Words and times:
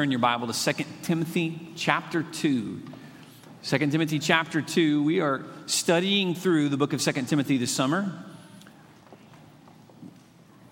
Turn 0.00 0.12
your 0.12 0.20
Bible 0.20 0.46
to 0.46 0.72
2 0.74 0.84
Timothy 1.02 1.72
chapter 1.74 2.22
2. 2.22 2.82
2 3.64 3.78
Timothy 3.78 4.20
chapter 4.20 4.62
2. 4.62 5.02
We 5.02 5.18
are 5.18 5.42
studying 5.66 6.36
through 6.36 6.68
the 6.68 6.76
book 6.76 6.92
of 6.92 7.02
2 7.02 7.10
Timothy 7.24 7.56
this 7.56 7.72
summer. 7.72 8.12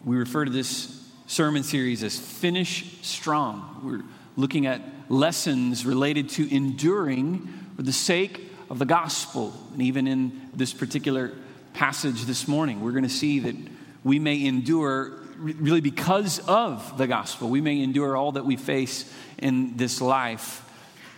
We 0.05 0.15
refer 0.15 0.45
to 0.45 0.51
this 0.53 1.11
sermon 1.27 1.65
series 1.65 2.05
as 2.05 2.17
Finish 2.17 3.01
Strong. 3.03 3.81
We're 3.83 4.05
looking 4.41 4.67
at 4.67 4.81
lessons 5.09 5.85
related 5.85 6.29
to 6.29 6.55
enduring 6.55 7.49
for 7.75 7.83
the 7.83 7.93
sake 7.93 8.49
of 8.71 8.79
the 8.79 8.87
gospel. 8.87 9.53
And 9.73 9.83
even 9.83 10.07
in 10.07 10.51
this 10.55 10.73
particular 10.73 11.33
passage 11.75 12.27
this 12.27 12.47
morning, 12.47 12.81
we're 12.81 12.93
going 12.93 13.03
to 13.03 13.09
see 13.09 13.41
that 13.41 13.57
we 14.05 14.21
may 14.21 14.47
endure 14.47 15.26
really 15.39 15.81
because 15.81 16.39
of 16.41 16.99
the 16.99 17.07
gospel. 17.07 17.49
We 17.49 17.61
may 17.61 17.81
endure 17.83 18.17
all 18.17 18.33
that 18.33 18.45
we 18.45 18.57
face 18.57 19.11
in 19.39 19.77
this 19.77 20.01
life 20.01 20.63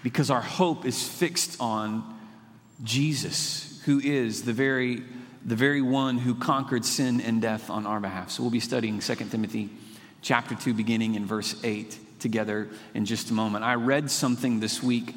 because 0.02 0.30
our 0.30 0.40
hope 0.40 0.84
is 0.84 1.06
fixed 1.06 1.60
on 1.60 2.18
Jesus, 2.82 3.80
who 3.84 4.00
is 4.00 4.42
the 4.42 4.52
very, 4.52 5.02
the 5.44 5.56
very 5.56 5.82
one 5.82 6.18
who 6.18 6.34
conquered 6.34 6.84
sin 6.84 7.20
and 7.20 7.42
death 7.42 7.70
on 7.70 7.86
our 7.86 8.00
behalf. 8.00 8.30
So 8.30 8.42
we'll 8.42 8.50
be 8.50 8.60
studying 8.60 9.00
2 9.00 9.14
Timothy 9.14 9.70
chapter 10.22 10.54
2, 10.54 10.74
beginning 10.74 11.14
in 11.14 11.26
verse 11.26 11.54
8 11.64 11.98
together 12.20 12.68
in 12.94 13.04
just 13.04 13.30
a 13.30 13.34
moment. 13.34 13.64
I 13.64 13.74
read 13.74 14.10
something 14.10 14.60
this 14.60 14.82
week 14.82 15.14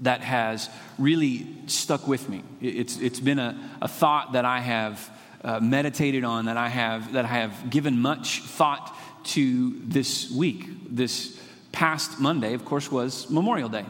that 0.00 0.20
has 0.20 0.70
really 0.98 1.46
stuck 1.66 2.06
with 2.06 2.28
me. 2.28 2.42
It's, 2.60 2.98
it's 2.98 3.20
been 3.20 3.38
a, 3.38 3.58
a 3.82 3.88
thought 3.88 4.32
that 4.32 4.44
I 4.44 4.60
have 4.60 5.10
uh, 5.42 5.60
meditated 5.60 6.24
on, 6.24 6.46
that 6.46 6.56
I 6.56 6.68
have 6.68 7.12
that 7.12 7.24
I 7.24 7.28
have 7.28 7.70
given 7.70 8.00
much 8.00 8.40
thought 8.42 8.96
to 9.24 9.78
this 9.84 10.30
week. 10.30 10.64
This 10.90 11.40
past 11.72 12.18
Monday, 12.18 12.54
of 12.54 12.64
course, 12.64 12.90
was 12.90 13.30
Memorial 13.30 13.68
Day, 13.68 13.84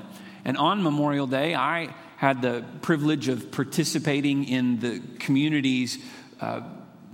and 0.44 0.56
on 0.56 0.82
Memorial 0.82 1.26
Day, 1.26 1.54
I 1.54 1.94
had 2.16 2.42
the 2.42 2.64
privilege 2.82 3.28
of 3.28 3.50
participating 3.50 4.44
in 4.44 4.80
the 4.80 5.00
community's 5.18 5.98
uh, 6.40 6.62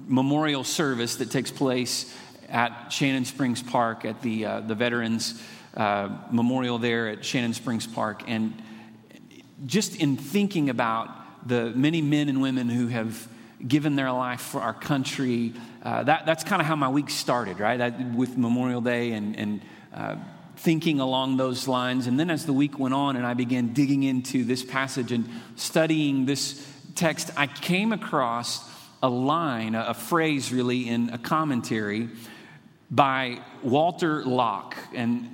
memorial 0.06 0.64
service 0.64 1.16
that 1.16 1.30
takes 1.30 1.50
place 1.50 2.14
at 2.48 2.88
Shannon 2.88 3.24
Springs 3.24 3.62
Park 3.62 4.04
at 4.04 4.22
the 4.22 4.46
uh, 4.46 4.60
the 4.60 4.74
Veterans 4.74 5.40
uh, 5.76 6.08
Memorial 6.30 6.78
there 6.78 7.08
at 7.08 7.24
Shannon 7.24 7.54
Springs 7.54 7.86
Park, 7.86 8.22
and 8.26 8.62
just 9.66 9.96
in 9.96 10.16
thinking 10.16 10.70
about 10.70 11.48
the 11.48 11.70
many 11.70 12.00
men 12.00 12.28
and 12.28 12.40
women 12.40 12.68
who 12.68 12.88
have 12.88 13.28
given 13.66 13.96
their 13.96 14.12
life 14.12 14.40
for 14.40 14.60
our 14.60 14.74
country. 14.74 15.52
Uh, 15.82 16.02
that, 16.04 16.26
that's 16.26 16.44
kind 16.44 16.60
of 16.60 16.66
how 16.66 16.76
my 16.76 16.88
week 16.88 17.10
started, 17.10 17.60
right? 17.60 18.14
With 18.14 18.36
Memorial 18.36 18.80
Day 18.80 19.12
and, 19.12 19.36
and 19.36 19.60
uh, 19.92 20.16
thinking 20.56 21.00
along 21.00 21.36
those 21.36 21.68
lines. 21.68 22.06
And 22.06 22.18
then 22.18 22.30
as 22.30 22.46
the 22.46 22.52
week 22.52 22.78
went 22.78 22.94
on 22.94 23.16
and 23.16 23.26
I 23.26 23.34
began 23.34 23.72
digging 23.72 24.02
into 24.02 24.44
this 24.44 24.62
passage 24.62 25.12
and 25.12 25.28
studying 25.56 26.26
this 26.26 26.66
text, 26.94 27.30
I 27.36 27.46
came 27.46 27.92
across 27.92 28.68
a 29.02 29.08
line, 29.08 29.74
a, 29.74 29.86
a 29.88 29.94
phrase 29.94 30.52
really, 30.52 30.88
in 30.88 31.10
a 31.10 31.18
commentary 31.18 32.08
by 32.90 33.40
Walter 33.62 34.24
Lock. 34.24 34.76
And 34.94 35.30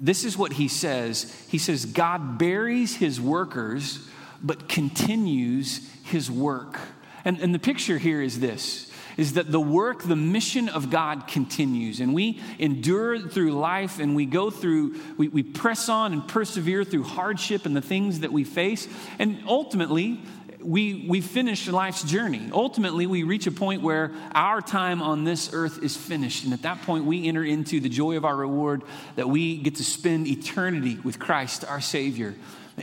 this 0.00 0.24
is 0.24 0.38
what 0.38 0.52
he 0.54 0.68
says 0.68 1.34
He 1.50 1.58
says, 1.58 1.84
God 1.84 2.38
buries 2.38 2.96
his 2.96 3.20
workers, 3.20 4.08
but 4.42 4.68
continues 4.68 5.88
his 6.04 6.30
work. 6.30 6.78
And, 7.24 7.40
and 7.40 7.54
the 7.54 7.58
picture 7.58 7.98
here 7.98 8.22
is 8.22 8.40
this 8.40 8.90
is 9.16 9.34
that 9.34 9.50
the 9.50 9.60
work, 9.60 10.02
the 10.02 10.16
mission 10.16 10.68
of 10.70 10.88
God 10.88 11.26
continues. 11.26 12.00
And 12.00 12.14
we 12.14 12.40
endure 12.58 13.18
through 13.18 13.52
life 13.52 13.98
and 13.98 14.16
we 14.16 14.24
go 14.24 14.50
through, 14.50 14.98
we, 15.18 15.28
we 15.28 15.42
press 15.42 15.90
on 15.90 16.14
and 16.14 16.26
persevere 16.26 16.84
through 16.84 17.02
hardship 17.02 17.66
and 17.66 17.76
the 17.76 17.82
things 17.82 18.20
that 18.20 18.32
we 18.32 18.44
face. 18.44 18.88
And 19.18 19.42
ultimately, 19.46 20.22
we, 20.62 21.06
we 21.08 21.20
finish 21.20 21.68
life's 21.68 22.02
journey. 22.02 22.48
Ultimately, 22.52 23.06
we 23.06 23.22
reach 23.22 23.46
a 23.46 23.50
point 23.50 23.82
where 23.82 24.12
our 24.32 24.60
time 24.60 25.02
on 25.02 25.24
this 25.24 25.50
earth 25.52 25.82
is 25.82 25.96
finished. 25.96 26.44
And 26.44 26.52
at 26.52 26.62
that 26.62 26.82
point, 26.82 27.04
we 27.04 27.28
enter 27.28 27.44
into 27.44 27.80
the 27.80 27.88
joy 27.88 28.16
of 28.16 28.24
our 28.24 28.36
reward 28.36 28.82
that 29.16 29.28
we 29.28 29.58
get 29.58 29.76
to 29.76 29.84
spend 29.84 30.26
eternity 30.26 30.98
with 31.02 31.18
Christ, 31.18 31.64
our 31.64 31.80
Savior. 31.80 32.34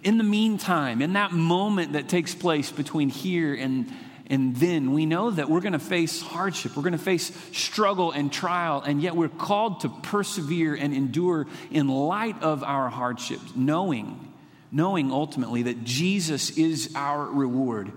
In 0.03 0.17
the 0.17 0.23
meantime, 0.23 1.01
in 1.01 1.13
that 1.13 1.31
moment 1.31 1.94
that 1.94 2.09
takes 2.09 2.35
place 2.35 2.72
between 2.72 3.09
here 3.09 3.56
and 3.56 3.91
and 4.29 4.55
then 4.57 4.91
we 4.91 5.05
know 5.05 5.31
that 5.31 5.49
we're 5.49 5.61
going 5.61 5.73
to 5.73 5.79
face 5.79 6.21
hardship, 6.21 6.75
we're 6.75 6.83
going 6.83 6.91
to 6.91 6.97
face 6.97 7.31
struggle 7.53 8.11
and 8.11 8.31
trial, 8.31 8.81
and 8.81 9.01
yet 9.01 9.15
we're 9.15 9.29
called 9.29 9.81
to 9.81 9.89
persevere 9.89 10.75
and 10.75 10.93
endure 10.93 11.47
in 11.71 11.88
light 11.88 12.41
of 12.41 12.63
our 12.63 12.89
hardships, 12.89 13.55
knowing, 13.55 14.33
knowing 14.71 15.11
ultimately 15.11 15.63
that 15.63 15.83
Jesus 15.85 16.57
is 16.57 16.91
our 16.95 17.25
reward. 17.25 17.91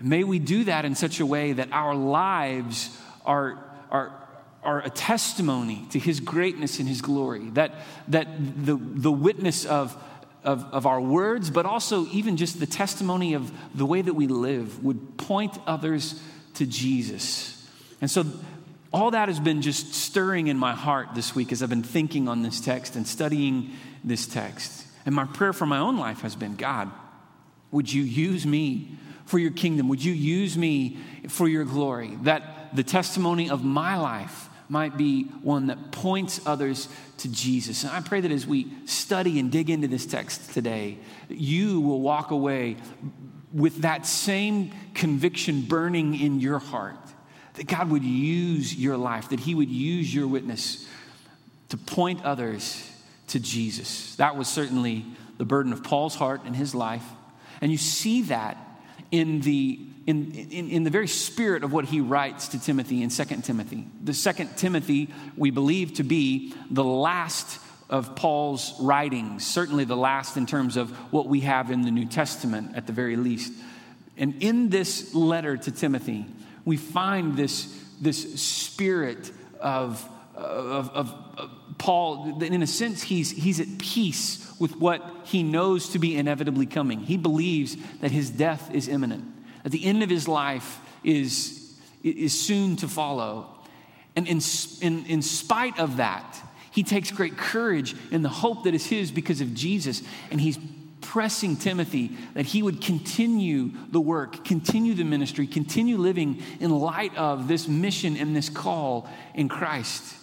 May 0.00 0.24
we 0.24 0.40
do 0.40 0.64
that 0.64 0.84
in 0.84 0.94
such 0.94 1.20
a 1.20 1.26
way 1.26 1.52
that 1.52 1.70
our 1.72 1.94
lives 1.94 2.96
are, 3.24 3.58
are, 3.90 4.12
are 4.64 4.80
a 4.80 4.90
testimony 4.90 5.86
to 5.90 6.00
his 6.00 6.18
greatness 6.18 6.80
and 6.80 6.88
his 6.88 7.00
glory, 7.00 7.50
that, 7.50 7.74
that 8.08 8.26
the, 8.64 8.76
the 8.76 9.12
witness 9.12 9.64
of 9.64 9.96
of, 10.44 10.64
of 10.72 10.86
our 10.86 11.00
words, 11.00 11.50
but 11.50 11.66
also 11.66 12.06
even 12.06 12.36
just 12.36 12.60
the 12.60 12.66
testimony 12.66 13.34
of 13.34 13.52
the 13.74 13.86
way 13.86 14.02
that 14.02 14.14
we 14.14 14.26
live 14.26 14.82
would 14.84 15.18
point 15.18 15.58
others 15.66 16.20
to 16.54 16.66
Jesus. 16.66 17.68
And 18.00 18.10
so 18.10 18.24
all 18.92 19.10
that 19.10 19.28
has 19.28 19.40
been 19.40 19.62
just 19.62 19.94
stirring 19.94 20.46
in 20.46 20.56
my 20.56 20.72
heart 20.72 21.08
this 21.14 21.34
week 21.34 21.52
as 21.52 21.62
I've 21.62 21.68
been 21.68 21.82
thinking 21.82 22.28
on 22.28 22.42
this 22.42 22.60
text 22.60 22.96
and 22.96 23.06
studying 23.06 23.70
this 24.02 24.26
text. 24.26 24.86
And 25.04 25.14
my 25.14 25.24
prayer 25.24 25.52
for 25.52 25.66
my 25.66 25.78
own 25.78 25.98
life 25.98 26.20
has 26.20 26.34
been 26.34 26.56
God, 26.56 26.90
would 27.70 27.92
you 27.92 28.02
use 28.02 28.46
me 28.46 28.96
for 29.26 29.38
your 29.38 29.50
kingdom? 29.50 29.88
Would 29.88 30.02
you 30.02 30.12
use 30.12 30.56
me 30.56 30.98
for 31.28 31.48
your 31.48 31.64
glory? 31.64 32.16
That 32.22 32.74
the 32.74 32.82
testimony 32.82 33.50
of 33.50 33.64
my 33.64 33.96
life 33.96 34.47
might 34.68 34.96
be 34.96 35.24
one 35.42 35.68
that 35.68 35.92
points 35.92 36.40
others 36.46 36.88
to 37.18 37.28
Jesus. 37.30 37.84
And 37.84 37.92
I 37.92 38.00
pray 38.00 38.20
that 38.20 38.30
as 38.30 38.46
we 38.46 38.72
study 38.86 39.38
and 39.38 39.50
dig 39.50 39.70
into 39.70 39.88
this 39.88 40.06
text 40.06 40.52
today, 40.52 40.98
you 41.28 41.80
will 41.80 42.00
walk 42.00 42.30
away 42.30 42.76
with 43.52 43.82
that 43.82 44.06
same 44.06 44.72
conviction 44.94 45.62
burning 45.62 46.18
in 46.18 46.40
your 46.40 46.58
heart 46.58 46.96
that 47.54 47.66
God 47.66 47.90
would 47.90 48.04
use 48.04 48.74
your 48.74 48.96
life, 48.96 49.30
that 49.30 49.40
He 49.40 49.54
would 49.54 49.70
use 49.70 50.14
your 50.14 50.28
witness 50.28 50.86
to 51.70 51.76
point 51.76 52.24
others 52.24 52.90
to 53.28 53.40
Jesus. 53.40 54.14
That 54.16 54.36
was 54.36 54.48
certainly 54.48 55.04
the 55.38 55.44
burden 55.44 55.72
of 55.72 55.82
Paul's 55.82 56.14
heart 56.14 56.42
and 56.44 56.54
his 56.54 56.74
life. 56.74 57.04
And 57.60 57.70
you 57.70 57.78
see 57.78 58.22
that 58.22 58.56
in 59.10 59.40
the 59.40 59.80
in, 60.08 60.32
in, 60.32 60.70
in, 60.70 60.84
the 60.84 60.90
very 60.90 61.06
spirit 61.06 61.62
of 61.62 61.70
what 61.70 61.84
he 61.84 62.00
writes 62.00 62.48
to 62.48 62.58
Timothy 62.58 63.02
in 63.02 63.10
2 63.10 63.24
Timothy. 63.42 63.86
The 64.02 64.14
2 64.14 64.48
Timothy, 64.56 65.12
we 65.36 65.50
believe 65.50 65.94
to 65.94 66.02
be 66.02 66.54
the 66.70 66.82
last 66.82 67.60
of 67.90 68.16
Paul's 68.16 68.72
writings, 68.80 69.46
certainly 69.46 69.84
the 69.84 69.98
last 69.98 70.38
in 70.38 70.46
terms 70.46 70.78
of 70.78 70.92
what 71.12 71.26
we 71.26 71.40
have 71.40 71.70
in 71.70 71.82
the 71.82 71.90
New 71.90 72.06
Testament 72.06 72.74
at 72.74 72.86
the 72.86 72.92
very 72.94 73.16
least. 73.16 73.52
And 74.16 74.42
in 74.42 74.70
this 74.70 75.14
letter 75.14 75.58
to 75.58 75.70
Timothy, 75.70 76.24
we 76.64 76.78
find 76.78 77.36
this, 77.36 77.66
this 78.00 78.40
spirit 78.40 79.30
of, 79.60 80.08
of, 80.34 80.88
of, 80.88 81.20
of 81.36 81.50
Paul. 81.76 82.42
In 82.42 82.62
a 82.62 82.66
sense, 82.66 83.02
he's, 83.02 83.30
he's 83.30 83.60
at 83.60 83.76
peace 83.76 84.54
with 84.58 84.74
what 84.76 85.04
he 85.24 85.42
knows 85.42 85.90
to 85.90 85.98
be 85.98 86.16
inevitably 86.16 86.64
coming. 86.64 87.00
He 87.00 87.18
believes 87.18 87.76
that 88.00 88.10
his 88.10 88.30
death 88.30 88.74
is 88.74 88.88
imminent 88.88 89.34
at 89.68 89.72
the 89.72 89.84
end 89.84 90.02
of 90.02 90.08
his 90.08 90.26
life 90.26 90.80
is, 91.04 91.78
is 92.02 92.40
soon 92.40 92.76
to 92.76 92.88
follow. 92.88 93.54
And 94.16 94.26
in, 94.26 94.40
in, 94.80 95.04
in 95.04 95.20
spite 95.20 95.78
of 95.78 95.98
that, 95.98 96.42
he 96.70 96.82
takes 96.82 97.10
great 97.10 97.36
courage 97.36 97.94
in 98.10 98.22
the 98.22 98.30
hope 98.30 98.64
that 98.64 98.72
is 98.72 98.86
his 98.86 99.10
because 99.10 99.42
of 99.42 99.52
Jesus. 99.52 100.02
And 100.30 100.40
he's 100.40 100.58
pressing 101.02 101.56
Timothy 101.56 102.16
that 102.32 102.46
he 102.46 102.62
would 102.62 102.80
continue 102.80 103.72
the 103.90 104.00
work, 104.00 104.42
continue 104.42 104.94
the 104.94 105.04
ministry, 105.04 105.46
continue 105.46 105.98
living 105.98 106.42
in 106.60 106.70
light 106.70 107.14
of 107.18 107.46
this 107.46 107.68
mission 107.68 108.16
and 108.16 108.34
this 108.34 108.48
call 108.48 109.06
in 109.34 109.50
Christ. 109.50 110.16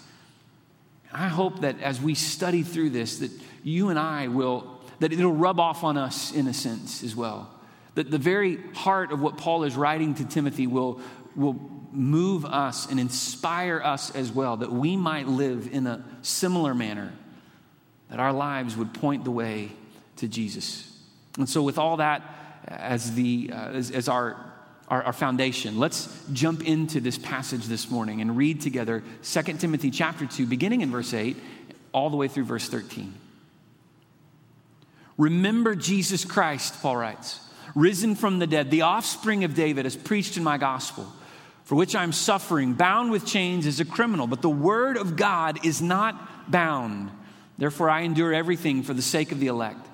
I 1.14 1.28
hope 1.28 1.62
that 1.62 1.80
as 1.84 2.02
we 2.02 2.16
study 2.16 2.64
through 2.64 2.90
this, 2.90 3.20
that 3.20 3.30
you 3.62 3.90
and 3.90 4.00
I 4.00 4.28
will, 4.28 4.82
that 5.02 5.14
it'll 5.14 5.32
rub 5.34 5.60
off 5.60 5.84
on 5.84 5.98
us 5.98 6.34
in 6.34 6.48
a 6.48 6.54
sense 6.54 7.04
as 7.04 7.16
well. 7.16 7.52
That 7.96 8.12
the 8.12 8.18
very 8.18 8.60
heart 8.74 9.12
of 9.12 9.22
what 9.22 9.38
Paul 9.38 9.64
is 9.64 9.76
writing 9.76 10.16
to 10.16 10.26
Timothy 10.26 10.68
will, 10.68 11.00
will 11.36 11.60
move 11.96 12.46
us 12.46 12.90
and 12.90 13.00
inspire 13.00 13.82
us 13.84 14.14
as 14.14 14.32
well, 14.32 14.58
that 14.58 14.72
we 14.72 14.98
might 14.98 15.28
live 15.28 15.70
in 15.72 15.88
a 15.88 16.04
similar 16.22 16.76
manner, 16.76 17.14
that 18.10 18.20
our 18.20 18.34
lives 18.34 18.76
would 18.76 18.94
point 18.94 19.24
the 19.24 19.32
way 19.32 19.72
to 20.18 20.28
Jesus. 20.28 20.92
And 21.38 21.50
so, 21.50 21.62
with 21.62 21.78
all 21.78 21.98
that 21.98 22.22
as, 22.68 23.14
the, 23.14 23.52
uh, 23.52 23.70
as, 23.70 23.92
as 23.92 24.08
our, 24.08 24.38
our, 24.88 25.04
our, 25.04 25.14
foundation, 25.14 25.80
let's 25.80 26.08
jump 26.32 26.66
into 26.66 27.00
this 27.00 27.18
passage 27.18 27.66
this 27.66 27.90
morning 27.90 28.22
and 28.22 28.38
read 28.38 28.62
together 28.62 29.04
2 29.24 29.42
Timothy 29.54 29.92
chapter 29.92 30.26
2, 30.26 30.46
beginning 30.46 30.82
in 30.82 30.92
verse 30.92 31.14
8, 31.14 31.36
all 31.92 32.10
the 32.10 32.18
way 32.18 32.28
through 32.28 32.46
verse 32.46 32.70
13. 32.70 33.14
Remember 35.18 35.76
Jesus 35.76 36.26
Christ, 36.26 36.82
Paul 36.82 36.98
writes, 36.98 37.40
risen 37.76 38.16
from 38.16 38.40
the 38.40 38.48
dead, 38.48 38.72
the 38.72 38.82
offspring 38.82 39.44
of 39.44 39.54
David, 39.54 39.86
as 39.86 39.96
preached 39.96 40.38
in 40.38 40.44
my 40.44 40.58
gospel, 40.58 41.06
for 41.66 41.76
which 41.76 41.96
I'm 41.96 42.14
suffering, 42.14 42.74
bound 42.74 43.12
with 43.12 43.26
chains 43.26 43.68
as 43.68 43.80
a 43.80 43.86
criminal. 43.86 44.26
But 44.28 44.42
the 44.42 44.50
word 44.50 44.98
of 44.98 45.16
God 45.16 45.66
is 45.66 45.82
not 45.82 46.50
bound. 46.50 47.12
Therefore, 47.58 47.90
I 47.90 48.02
endure 48.02 48.34
everything 48.34 48.82
for 48.82 48.94
the 48.94 49.02
sake 49.02 49.32
of 49.32 49.40
the 49.40 49.48
elect, 49.48 49.86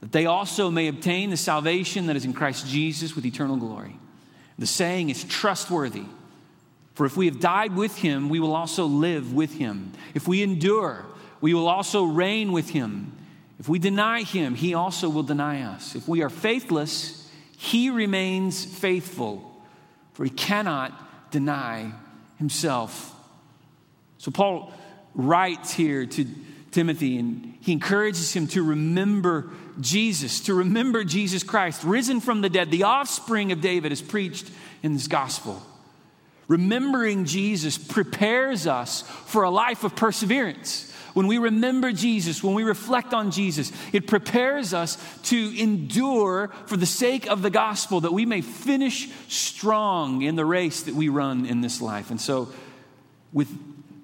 that 0.00 0.12
they 0.12 0.26
also 0.26 0.70
may 0.70 0.88
obtain 0.88 1.30
the 1.30 1.36
salvation 1.36 2.06
that 2.06 2.16
is 2.16 2.24
in 2.24 2.32
Christ 2.32 2.66
Jesus 2.66 3.14
with 3.16 3.26
eternal 3.26 3.56
glory. 3.56 3.98
The 4.58 4.66
saying 4.66 5.10
is 5.10 5.24
trustworthy. 5.24 6.04
For 6.94 7.06
if 7.06 7.16
we 7.16 7.26
have 7.26 7.40
died 7.40 7.74
with 7.74 7.96
him, 7.96 8.28
we 8.28 8.38
will 8.38 8.54
also 8.54 8.86
live 8.86 9.32
with 9.32 9.54
him. 9.54 9.92
If 10.14 10.28
we 10.28 10.44
endure, 10.44 11.04
we 11.40 11.52
will 11.52 11.68
also 11.68 12.04
reign 12.04 12.52
with 12.52 12.70
him. 12.70 13.12
If 13.58 13.68
we 13.68 13.78
deny 13.78 14.22
him, 14.22 14.54
he 14.54 14.74
also 14.74 15.08
will 15.08 15.22
deny 15.22 15.62
us. 15.62 15.96
If 15.96 16.06
we 16.06 16.22
are 16.22 16.30
faithless, 16.30 17.23
he 17.56 17.90
remains 17.90 18.64
faithful, 18.64 19.62
for 20.12 20.24
he 20.24 20.30
cannot 20.30 21.30
deny 21.30 21.92
himself. 22.38 23.14
So 24.18 24.30
Paul 24.30 24.72
writes 25.14 25.72
here 25.72 26.06
to 26.06 26.26
Timothy 26.70 27.18
and 27.18 27.56
he 27.60 27.72
encourages 27.72 28.32
him 28.32 28.46
to 28.48 28.62
remember 28.62 29.50
Jesus, 29.80 30.40
to 30.42 30.54
remember 30.54 31.04
Jesus 31.04 31.42
Christ, 31.42 31.82
risen 31.84 32.20
from 32.20 32.40
the 32.40 32.48
dead, 32.48 32.70
the 32.70 32.82
offspring 32.84 33.52
of 33.52 33.60
David, 33.60 33.92
is 33.92 34.02
preached 34.02 34.50
in 34.82 34.92
this 34.92 35.08
gospel. 35.08 35.62
Remembering 36.46 37.24
Jesus 37.24 37.78
prepares 37.78 38.66
us 38.66 39.02
for 39.02 39.44
a 39.44 39.50
life 39.50 39.82
of 39.82 39.96
perseverance. 39.96 40.93
When 41.14 41.28
we 41.28 41.38
remember 41.38 41.92
Jesus, 41.92 42.42
when 42.42 42.54
we 42.54 42.64
reflect 42.64 43.14
on 43.14 43.30
Jesus, 43.30 43.72
it 43.92 44.06
prepares 44.06 44.74
us 44.74 44.98
to 45.24 45.58
endure 45.60 46.48
for 46.66 46.76
the 46.76 46.86
sake 46.86 47.28
of 47.28 47.40
the 47.40 47.50
gospel 47.50 48.00
that 48.00 48.12
we 48.12 48.26
may 48.26 48.40
finish 48.40 49.08
strong 49.28 50.22
in 50.22 50.34
the 50.34 50.44
race 50.44 50.82
that 50.82 50.94
we 50.94 51.08
run 51.08 51.46
in 51.46 51.60
this 51.60 51.80
life. 51.80 52.10
And 52.10 52.20
so, 52.20 52.48
with 53.32 53.48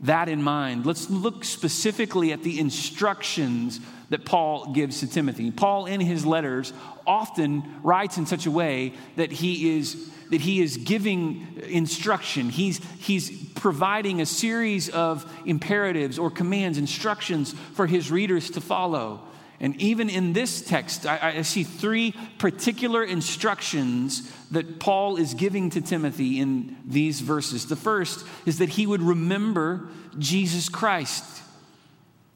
that 0.03 0.29
in 0.29 0.43
mind, 0.43 0.87
let's 0.87 1.11
look 1.11 1.45
specifically 1.45 2.33
at 2.33 2.43
the 2.43 2.59
instructions 2.59 3.81
that 4.09 4.25
Paul 4.25 4.73
gives 4.73 5.01
to 5.01 5.07
Timothy. 5.07 5.51
Paul, 5.51 5.87
in 5.87 6.01
his 6.01 6.25
letters, 6.25 6.73
often 7.07 7.65
writes 7.83 8.19
in 8.19 8.27
such 8.27 8.47
a 8.47 8.51
way 8.51 8.95
that 9.17 9.33
he 9.33 9.79
is 9.79 10.11
that 10.31 10.41
he 10.41 10.61
is 10.61 10.77
giving 10.77 11.47
instruction. 11.69 12.49
He's, 12.49 12.81
he's 12.99 13.31
providing 13.55 14.21
a 14.21 14.27
series 14.27 14.88
of 14.88 15.31
imperatives 15.44 16.19
or 16.19 16.31
commands, 16.31 16.79
instructions 16.79 17.53
for 17.75 17.87
his 17.87 18.11
readers 18.11 18.50
to 18.50 18.61
follow. 18.61 19.21
And 19.62 19.77
even 19.81 20.09
in 20.09 20.32
this 20.32 20.62
text, 20.62 21.05
I, 21.05 21.35
I, 21.37 21.43
see 21.43 21.65
three 21.65 22.15
particular 22.38 23.05
instructions 23.05 24.32
that 24.53 24.81
Paul 24.81 25.17
is 25.17 25.35
giving 25.35 25.69
to 25.71 25.82
Timothy 25.82 26.41
in 26.41 26.79
these 26.87 27.21
verses. 27.21 27.67
The 27.67 27.76
first 27.76 28.25
is 28.47 28.59
that 28.59 28.71
he 28.71 28.87
would 28.87 29.03
remember 29.03 29.88
Jesus 30.19 30.71
Christ. 30.71 31.43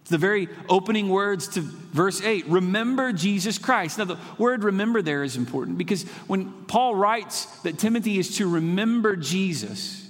The 0.07 0.19
very 0.19 0.49
opening 0.69 1.09
words 1.09 1.49
to 1.49 1.63
verse 1.63 2.21
8 2.21 2.47
remember 2.47 3.13
Jesus 3.13 3.57
Christ. 3.57 3.99
Now, 3.99 4.05
the 4.05 4.19
word 4.37 4.65
remember 4.65 5.01
there 5.01 5.23
is 5.23 5.37
important 5.37 5.79
because 5.79 6.03
when 6.27 6.53
Paul 6.67 6.95
writes 6.95 7.47
that 7.63 7.79
Timothy 7.79 8.19
is 8.19 8.37
to 8.37 8.49
remember 8.49 9.17
Jesus, 9.17 10.07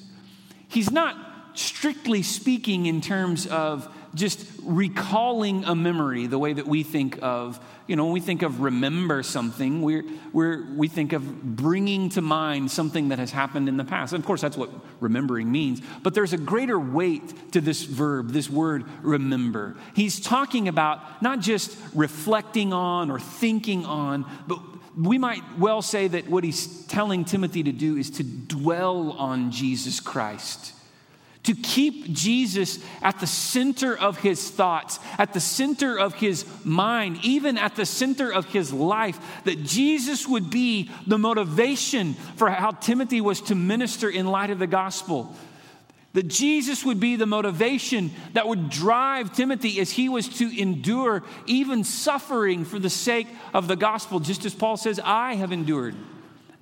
he's 0.69 0.91
not 0.91 1.17
strictly 1.55 2.23
speaking 2.23 2.87
in 2.87 3.01
terms 3.01 3.47
of 3.47 3.89
just 4.15 4.47
recalling 4.63 5.65
a 5.65 5.75
memory 5.75 6.27
the 6.27 6.39
way 6.39 6.53
that 6.53 6.67
we 6.67 6.83
think 6.83 7.19
of, 7.23 7.59
you 7.87 7.97
know, 7.97 8.05
when 8.05 8.15
we 8.15 8.21
think 8.21 8.43
of 8.43 8.61
remember 8.61 9.23
something, 9.23 9.83
we're, 9.83 10.05
we're, 10.33 10.65
we 10.75 10.89
think 10.89 11.13
of 11.13 11.43
bringing 11.57 12.09
to 12.11 12.23
mind 12.23 12.71
something 12.71 13.09
that 13.09 13.19
has 13.19 13.31
happened 13.31 13.69
in 13.69 13.77
the 13.77 13.85
past. 13.85 14.13
And 14.13 14.23
of 14.23 14.27
course, 14.27 14.41
that's 14.41 14.57
what 14.57 14.71
remembering 15.01 15.51
means. 15.51 15.83
But 16.03 16.15
there's 16.15 16.33
a 16.33 16.39
greater 16.39 16.79
weight 16.79 17.53
to 17.53 17.61
this 17.61 17.85
verb, 17.85 18.31
this 18.31 18.49
word 18.49 18.85
remember. 19.03 19.77
He's 19.95 20.21
talking 20.21 20.69
about 20.69 21.23
not 21.23 21.41
just 21.41 21.77
reflecting 21.95 22.73
on 22.73 23.11
or 23.11 23.21
thinking 23.21 23.85
on, 23.85 24.25
but 24.47 24.61
we 24.97 25.19
might 25.19 25.43
well 25.59 25.83
say 25.83 26.09
that 26.09 26.29
what 26.29 26.45
he's 26.45 26.87
telling 26.87 27.25
Timothy 27.25 27.65
to 27.65 27.73
do 27.73 27.97
is 27.97 28.11
to 28.13 28.23
dwell 28.23 29.13
on 29.13 29.51
Jesus 29.51 30.01
Christ 30.01 30.73
to 31.45 31.55
keep 31.55 32.13
Jesus 32.13 32.79
at 33.03 33.21
the 33.21 33.27
center 33.27 33.97
of 33.97 34.19
his 34.19 34.51
thoughts, 34.51 34.99
at 35.19 35.33
the 35.33 35.41
center 35.41 35.99
of 35.99 36.15
his 36.15 36.45
mind, 36.65 37.19
even 37.23 37.59
at 37.59 37.77
the 37.77 37.87
center 37.87 38.33
of 38.33 38.47
his 38.47 38.73
life, 38.73 39.19
that 39.45 39.63
Jesus 39.63 40.27
would 40.27 40.51
be 40.51 40.91
the 41.07 41.19
motivation 41.19 42.15
for 42.37 42.51
how 42.51 42.73
Timothy 42.73 43.21
was 43.21 43.43
to 43.43 43.55
minister 43.55 44.09
in 44.09 44.27
light 44.27 44.51
of 44.51 44.59
the 44.59 44.67
gospel. 44.67 45.35
That 46.15 46.29
Jesus 46.29 46.85
would 46.85 47.01
be 47.01 47.17
the 47.17 47.27
motivation 47.27 48.13
that 48.33 48.49
would 48.49 48.71
drive 48.71 49.35
Timothy 49.35 49.81
as 49.81 49.91
he 49.91 50.09
was 50.09 50.29
to 50.39 50.61
endure 50.61 51.25
even 51.47 51.85
suffering 51.85 52.65
for 52.65 52.79
the 52.79 52.91
sake 52.91 53.27
of 53.53 53.69
the 53.69 53.77
gospel, 53.77 54.21
just 54.21 54.45
as 54.45 54.55
Paul 54.55 54.77
says, 54.77 55.01
I 55.03 55.35
have 55.35 55.53
endured. 55.53 55.97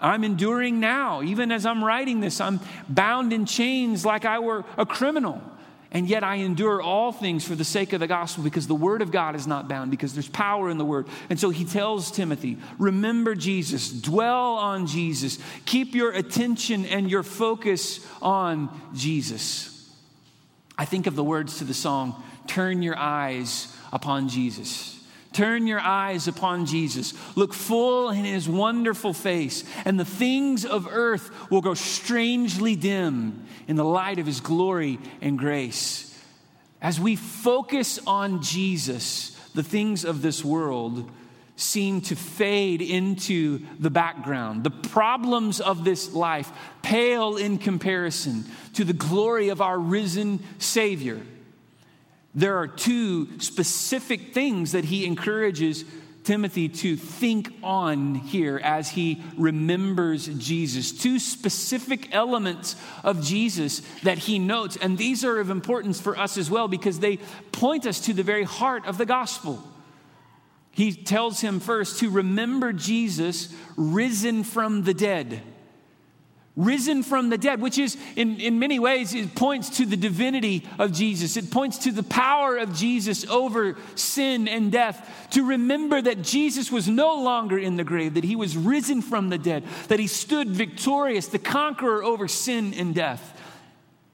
I'm 0.03 0.25
enduring 0.25 0.81
now. 0.81 1.23
Even 1.23 1.53
as 1.53 1.65
I'm 1.65 1.83
writing 1.83 2.21
this, 2.21 2.41
I'm 2.41 2.61
bound 2.89 3.33
in 3.33 3.47
chains 3.47 4.05
like 4.05 4.25
I 4.25 4.41
were 4.41 4.65
a 4.77 4.85
criminal. 4.85 5.41
And 5.95 6.09
yet 6.09 6.25
I 6.25 6.37
endure 6.37 6.81
all 6.81 7.13
things 7.13 7.45
for 7.45 7.55
the 7.55 7.65
sake 7.65 7.93
of 7.93 8.01
the 8.01 8.07
gospel 8.07 8.43
because 8.43 8.67
the 8.67 8.75
word 8.75 9.03
of 9.03 9.13
God 9.13 9.37
is 9.37 9.47
not 9.47 9.69
bound, 9.69 9.91
because 9.91 10.15
there's 10.15 10.29
power 10.29 10.71
in 10.71 10.79
the 10.79 10.87
word. 10.87 11.07
And 11.29 11.39
so 11.39 11.51
he 11.51 11.67
tells 11.67 12.11
Timothy, 12.11 12.57
remember 12.79 13.35
Jesus, 13.35 13.91
dwell 13.91 14.55
on 14.55 14.87
Jesus, 14.87 15.39
keep 15.67 15.95
your 15.95 16.11
attention 16.13 16.87
and 16.87 17.11
your 17.11 17.23
focus 17.23 18.05
on 18.23 18.71
Jesus. 18.95 19.69
I 20.79 20.87
think 20.87 21.07
of 21.07 21.15
the 21.15 21.23
words 21.23 21.59
to 21.59 21.65
the 21.65 21.75
song, 21.75 22.21
Turn 22.47 22.83
Your 22.83 22.97
Eyes 22.97 23.77
Upon 23.93 24.31
Jesus. 24.31 25.02
Turn 25.32 25.67
your 25.67 25.81
eyes 25.81 26.29
upon 26.29 26.67
Jesus. 26.67 27.14
Look 27.37 27.55
full 27.55 28.11
in 28.11 28.25
his 28.25 28.49
wonderful 28.49 29.14
face, 29.14 29.64
and 29.84 29.99
the 29.99 30.05
things 30.05 30.64
of 30.64 30.87
earth 30.90 31.31
will 31.50 31.61
grow 31.61 31.75
strangely 31.75 32.76
dim 32.76 33.46
in 33.67 33.76
the 33.76 33.84
light 33.84 34.19
of 34.19 34.26
his 34.26 34.40
glory 34.40 34.99
and 35.20 35.38
grace. 35.38 36.08
As 36.81 37.00
we 37.00 37.17
focus 37.17 37.99
on 38.06 38.43
Jesus, 38.43 39.31
the 39.55 39.62
things 39.62 40.05
of 40.05 40.20
this 40.20 40.44
world 40.44 41.11
seem 41.56 42.01
to 42.01 42.17
fade 42.17 42.82
into 42.82 43.60
the 43.79 43.91
background. 43.91 44.65
The 44.65 44.70
problems 44.70 45.60
of 45.60 45.84
this 45.84 46.12
life 46.12 46.51
pale 46.82 47.36
in 47.36 47.58
comparison 47.58 48.44
to 48.74 48.84
the 48.84 48.93
glory 48.93 49.48
of 49.48 49.60
our 49.60 49.79
risen 49.79 50.41
Savior 50.58 51.20
there 52.34 52.56
are 52.58 52.67
two 52.67 53.39
specific 53.41 54.32
things 54.32 54.72
that 54.72 54.84
he 54.84 55.05
encourages 55.05 55.84
Timothy 56.24 56.69
to 56.69 56.96
think 56.96 57.53
on 57.62 58.15
here 58.15 58.60
as 58.62 58.91
he 58.91 59.22
remembers 59.36 60.29
Jesus. 60.29 60.93
Two 60.93 61.19
specific 61.19 62.15
elements 62.15 62.77
of 63.03 63.22
Jesus 63.22 63.81
that 64.05 64.19
he 64.19 64.39
notes, 64.39 64.79
and 64.81 64.96
these 64.96 65.24
are 65.24 65.41
of 65.41 65.51
importance 65.51 66.01
for 66.01 66.17
us 66.17 66.39
as 66.39 66.51
well 66.51 66.69
because 66.69 67.01
they 67.01 67.19
point 67.51 67.86
us 67.86 68.01
to 68.01 68.12
the 68.12 68.22
very 68.22 68.44
heart 68.44 68.86
of 68.86 68.98
the 68.98 69.06
gospel. 69.06 69.62
He 70.70 70.93
tells 70.93 71.41
him 71.41 71.60
first 71.60 71.98
to 72.01 72.08
remember 72.08 72.72
Jesus 72.72 73.55
risen 73.77 74.43
from 74.44 74.84
the 74.84 74.94
dead 74.94 75.43
risen 76.55 77.03
from 77.03 77.31
the 77.31 77.39
dead, 77.39 77.61
which 77.61 77.79
is 77.79 77.97
in, 78.15 78.39
in 78.39 78.59
many 78.59 78.79
ways, 78.79 79.15
it 79.15 79.35
points 79.35 79.71
to 79.79 79.87
the 79.87 79.97
divinity 79.97 80.67
of 80.79 80.93
Jesus. 80.93 81.37
It 81.37 81.51
points 81.51 81.79
to 81.79 81.93
the 81.93 82.03
power 82.03 82.59
of 82.59 82.75
Jesus 82.75 83.27
over 83.29 83.77
sin 83.94 84.49
and 84.49 84.71
death. 84.71 85.29
To 85.31 85.47
remember 85.47 86.03
that 86.03 86.23
Jesus 86.23 86.71
was 86.71 86.89
no 86.89 87.23
longer 87.23 87.59
in 87.59 87.77
the 87.77 87.85
grave, 87.85 88.15
that 88.15 88.25
he 88.25 88.37
was 88.37 88.56
risen 88.56 89.01
from 89.01 89.31
the 89.31 89.39
dead, 89.39 89.65
that 89.89 89.99
he 89.99 90.06
stood 90.06 90.49
victorious, 90.49 91.29
the 91.29 91.39
conqueror 91.39 92.05
over 92.05 92.29
sin 92.29 92.75
and 92.75 92.94
death, 92.94 93.41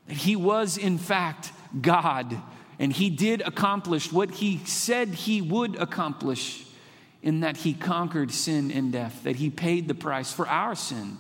that 0.07 0.18
he 0.18 0.37
was 0.37 0.78
in 0.78 0.99
fact 0.99 1.50
God. 1.80 2.40
And 2.78 2.92
he 2.92 3.11
did 3.11 3.40
accomplish 3.40 4.12
what 4.12 4.30
he 4.30 4.59
said 4.64 5.09
he 5.09 5.42
would 5.42 5.75
accomplish 5.75 6.64
in 7.21 7.40
that 7.40 7.57
he 7.57 7.75
conquered 7.75 8.30
sin 8.30 8.71
and 8.71 8.92
death, 8.92 9.25
that 9.25 9.35
he 9.35 9.50
paid 9.50 9.88
the 9.88 9.95
price 9.95 10.33
for 10.33 10.47
our 10.47 10.76
sin 10.76 11.18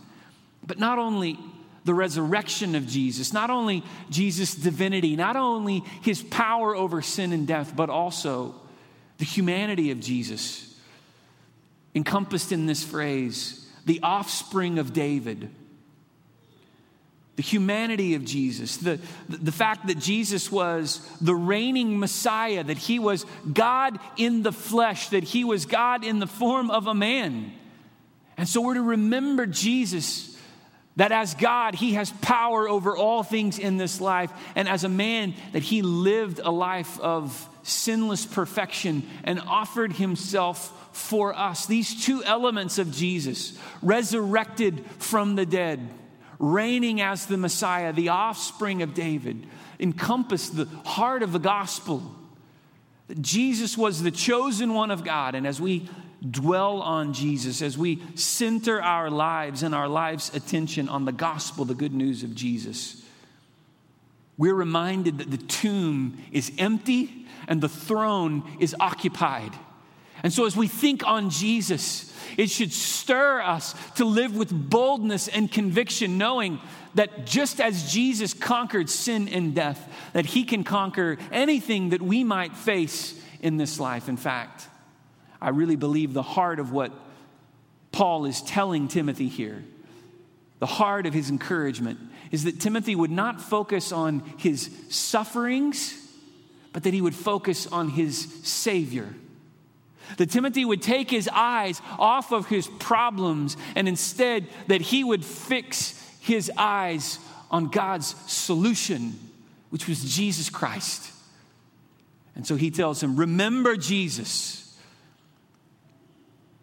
but 0.68 0.78
not 0.78 1.00
only 1.00 1.36
the 1.84 1.94
resurrection 1.94 2.76
of 2.76 2.86
Jesus, 2.86 3.32
not 3.32 3.50
only 3.50 3.82
Jesus' 4.10 4.54
divinity, 4.54 5.16
not 5.16 5.34
only 5.34 5.82
his 6.02 6.22
power 6.22 6.76
over 6.76 7.02
sin 7.02 7.32
and 7.32 7.48
death, 7.48 7.74
but 7.74 7.90
also 7.90 8.54
the 9.16 9.24
humanity 9.24 9.90
of 9.90 9.98
Jesus, 9.98 10.78
encompassed 11.94 12.52
in 12.52 12.66
this 12.66 12.84
phrase, 12.84 13.66
the 13.86 13.98
offspring 14.02 14.78
of 14.78 14.92
David. 14.92 15.50
the 17.38 17.42
humanity 17.42 18.16
of 18.16 18.24
Jesus, 18.24 18.78
the, 18.78 18.98
the 19.28 19.52
fact 19.52 19.86
that 19.86 19.96
Jesus 19.96 20.50
was 20.50 21.08
the 21.20 21.36
reigning 21.36 21.96
Messiah, 21.96 22.64
that 22.64 22.78
he 22.78 22.98
was 22.98 23.24
God 23.52 24.00
in 24.16 24.42
the 24.42 24.50
flesh, 24.50 25.10
that 25.10 25.22
he 25.22 25.44
was 25.44 25.64
God 25.64 26.02
in 26.02 26.18
the 26.18 26.26
form 26.26 26.68
of 26.68 26.88
a 26.88 26.94
man. 26.94 27.52
And 28.36 28.48
so 28.48 28.60
we're 28.60 28.74
to 28.74 28.82
remember 28.82 29.46
Jesus, 29.46 30.27
that 30.98 31.12
as 31.12 31.34
God, 31.34 31.74
he 31.74 31.94
has 31.94 32.10
power 32.20 32.68
over 32.68 32.96
all 32.96 33.22
things 33.22 33.58
in 33.58 33.76
this 33.76 34.00
life, 34.00 34.32
and 34.54 34.68
as 34.68 34.84
a 34.84 34.88
man, 34.88 35.34
that 35.52 35.62
he 35.62 35.80
lived 35.80 36.40
a 36.42 36.50
life 36.50 36.98
of 37.00 37.48
sinless 37.62 38.26
perfection 38.26 39.08
and 39.22 39.40
offered 39.40 39.92
himself 39.92 40.74
for 40.96 41.32
us. 41.34 41.66
These 41.66 42.04
two 42.04 42.24
elements 42.24 42.78
of 42.78 42.90
Jesus, 42.90 43.56
resurrected 43.80 44.84
from 44.98 45.36
the 45.36 45.46
dead 45.46 45.88
reigning 46.40 47.00
as 47.00 47.26
the 47.26 47.36
Messiah, 47.36 47.92
the 47.92 48.10
offspring 48.10 48.82
of 48.82 48.94
David, 48.94 49.46
encompass 49.80 50.48
the 50.48 50.66
heart 50.84 51.22
of 51.22 51.32
the 51.32 51.38
gospel. 51.38 52.02
Jesus 53.20 53.76
was 53.76 54.02
the 54.02 54.10
chosen 54.10 54.74
one 54.74 54.90
of 54.90 55.04
God. 55.04 55.34
And 55.34 55.46
as 55.46 55.60
we 55.60 55.88
dwell 56.28 56.80
on 56.80 57.12
Jesus, 57.12 57.62
as 57.62 57.78
we 57.78 58.02
center 58.14 58.82
our 58.82 59.10
lives 59.10 59.62
and 59.62 59.74
our 59.74 59.88
lives' 59.88 60.34
attention 60.34 60.88
on 60.88 61.04
the 61.04 61.12
gospel, 61.12 61.64
the 61.64 61.74
good 61.74 61.94
news 61.94 62.22
of 62.22 62.34
Jesus, 62.34 63.02
we're 64.36 64.54
reminded 64.54 65.18
that 65.18 65.30
the 65.30 65.36
tomb 65.36 66.18
is 66.32 66.52
empty 66.58 67.26
and 67.48 67.60
the 67.60 67.68
throne 67.68 68.44
is 68.60 68.74
occupied. 68.78 69.52
And 70.22 70.32
so, 70.32 70.46
as 70.46 70.56
we 70.56 70.68
think 70.68 71.06
on 71.06 71.30
Jesus, 71.30 72.12
it 72.36 72.50
should 72.50 72.72
stir 72.72 73.40
us 73.40 73.74
to 73.96 74.04
live 74.04 74.36
with 74.36 74.50
boldness 74.52 75.28
and 75.28 75.50
conviction, 75.50 76.18
knowing 76.18 76.60
that 76.94 77.26
just 77.26 77.60
as 77.60 77.92
Jesus 77.92 78.34
conquered 78.34 78.90
sin 78.90 79.28
and 79.28 79.54
death, 79.54 79.92
that 80.12 80.26
he 80.26 80.44
can 80.44 80.64
conquer 80.64 81.18
anything 81.30 81.90
that 81.90 82.02
we 82.02 82.24
might 82.24 82.56
face 82.56 83.20
in 83.40 83.56
this 83.56 83.78
life. 83.78 84.08
In 84.08 84.16
fact, 84.16 84.67
I 85.40 85.50
really 85.50 85.76
believe 85.76 86.12
the 86.12 86.22
heart 86.22 86.58
of 86.58 86.72
what 86.72 86.92
Paul 87.92 88.26
is 88.26 88.42
telling 88.42 88.88
Timothy 88.88 89.28
here, 89.28 89.64
the 90.58 90.66
heart 90.66 91.06
of 91.06 91.14
his 91.14 91.30
encouragement, 91.30 91.98
is 92.30 92.44
that 92.44 92.60
Timothy 92.60 92.94
would 92.94 93.10
not 93.10 93.40
focus 93.40 93.92
on 93.92 94.20
his 94.36 94.70
sufferings, 94.90 95.94
but 96.72 96.82
that 96.82 96.92
he 96.92 97.00
would 97.00 97.14
focus 97.14 97.66
on 97.66 97.90
his 97.90 98.18
Savior 98.42 99.14
that 100.16 100.30
Timothy 100.30 100.64
would 100.64 100.82
take 100.82 101.10
his 101.10 101.28
eyes 101.32 101.80
off 101.98 102.32
of 102.32 102.46
his 102.46 102.66
problems 102.78 103.56
and 103.74 103.88
instead 103.88 104.46
that 104.68 104.80
he 104.80 105.04
would 105.04 105.24
fix 105.24 105.94
his 106.20 106.50
eyes 106.56 107.18
on 107.50 107.68
God's 107.68 108.14
solution, 108.30 109.18
which 109.70 109.86
was 109.86 110.14
Jesus 110.14 110.50
Christ. 110.50 111.12
And 112.34 112.46
so 112.46 112.56
he 112.56 112.70
tells 112.70 113.02
him, 113.02 113.16
Remember 113.16 113.76
Jesus. 113.76 114.64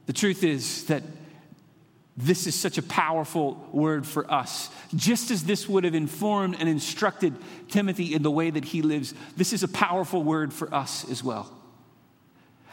The 0.06 0.14
truth 0.14 0.44
is 0.44 0.86
that 0.86 1.04
this 2.18 2.48
is 2.48 2.56
such 2.56 2.78
a 2.78 2.84
powerful 2.84 3.68
word 3.74 4.08
for 4.08 4.32
us. 4.32 4.70
Just 4.96 5.32
as 5.32 5.44
this 5.44 5.68
would 5.68 5.84
have 5.84 5.96
informed 5.96 6.56
and 6.60 6.70
instructed 6.70 7.36
Timothy 7.70 8.14
in 8.14 8.24
the 8.24 8.32
way 8.32 8.50
that 8.50 8.64
he 8.64 8.82
lives, 8.82 9.14
this 9.36 9.52
is 9.52 9.64
a 9.64 9.68
powerful 9.68 10.24
word 10.24 10.54
for 10.54 10.74
us 10.74 11.10
as 11.10 11.24
well. 11.24 11.52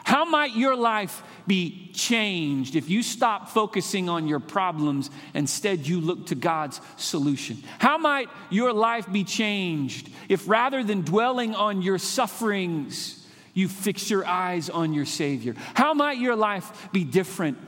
How 0.05 0.25
might 0.25 0.57
your 0.57 0.77
life 0.77 1.23
be 1.47 1.91
changed 1.93 2.77
if 2.77 2.91
you 2.91 3.03
stop 3.03 3.49
focusing 3.49 4.09
on 4.09 4.29
your 4.29 4.41
problems 4.41 5.11
instead 5.33 5.87
you 5.87 6.01
look 6.01 6.27
to 6.27 6.35
God's 6.35 6.81
solution? 6.97 7.63
How 7.79 7.99
might 7.99 8.29
your 8.51 8.73
life 8.73 9.11
be 9.11 9.25
changed 9.25 10.11
if 10.29 10.49
rather 10.49 10.85
than 10.85 11.03
dwelling 11.03 11.55
on 11.55 11.83
your 11.83 11.99
sufferings, 11.99 13.22
you 13.55 13.69
fix 13.69 14.11
your 14.11 14.27
eyes 14.27 14.71
on 14.71 14.93
your 14.95 15.05
Savior? 15.05 15.55
How 15.75 15.95
might 15.95 16.19
your 16.19 16.37
life 16.37 16.89
be 16.93 17.05
different 17.05 17.59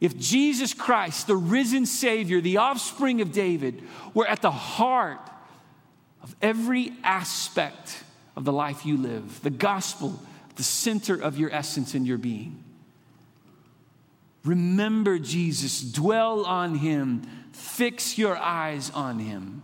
if 0.00 0.18
Jesus 0.18 0.74
Christ, 0.74 1.26
the 1.26 1.36
risen 1.36 1.86
Savior, 1.86 2.40
the 2.40 2.56
offspring 2.56 3.20
of 3.20 3.32
David, 3.32 3.82
were 4.14 4.26
at 4.26 4.42
the 4.42 4.50
heart 4.50 5.20
of 6.22 6.34
every 6.42 6.92
aspect 7.04 8.02
of 8.36 8.44
the 8.44 8.52
life 8.52 8.84
you 8.84 8.96
live? 8.96 9.42
The 9.42 9.50
gospel 9.50 10.18
the 10.56 10.62
center 10.62 11.20
of 11.20 11.38
your 11.38 11.52
essence 11.52 11.94
and 11.94 12.06
your 12.06 12.18
being. 12.18 12.62
Remember 14.44 15.18
Jesus, 15.18 15.80
dwell 15.80 16.44
on 16.44 16.76
him, 16.76 17.22
fix 17.52 18.18
your 18.18 18.36
eyes 18.36 18.90
on 18.90 19.18
him. 19.18 19.62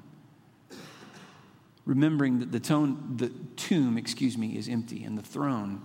Remembering 1.88 2.40
that 2.40 2.52
the, 2.52 2.60
tone, 2.60 3.14
the 3.16 3.30
tomb, 3.56 3.96
excuse 3.96 4.36
me, 4.36 4.58
is 4.58 4.68
empty 4.68 5.04
and 5.04 5.16
the 5.16 5.22
throne 5.22 5.80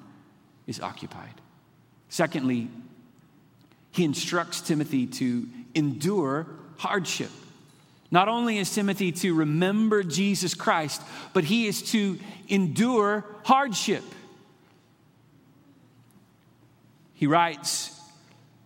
is 0.68 0.82
occupied. 0.82 1.40
Secondly, 2.10 2.68
he 3.92 4.04
instructs 4.04 4.60
Timothy 4.60 5.08
to 5.08 5.48
endure 5.74 6.46
hardship. 6.76 7.30
Not 8.12 8.28
only 8.28 8.58
is 8.58 8.76
Timothy 8.76 9.14
to 9.14 9.34
remember 9.34 10.04
Jesus 10.04 10.54
Christ, 10.54 11.02
but 11.32 11.46
he 11.46 11.68
is 11.68 11.82
to 11.94 12.20
endure 12.50 13.24
hardship. 13.46 14.04
He 17.14 17.28
writes 17.28 17.98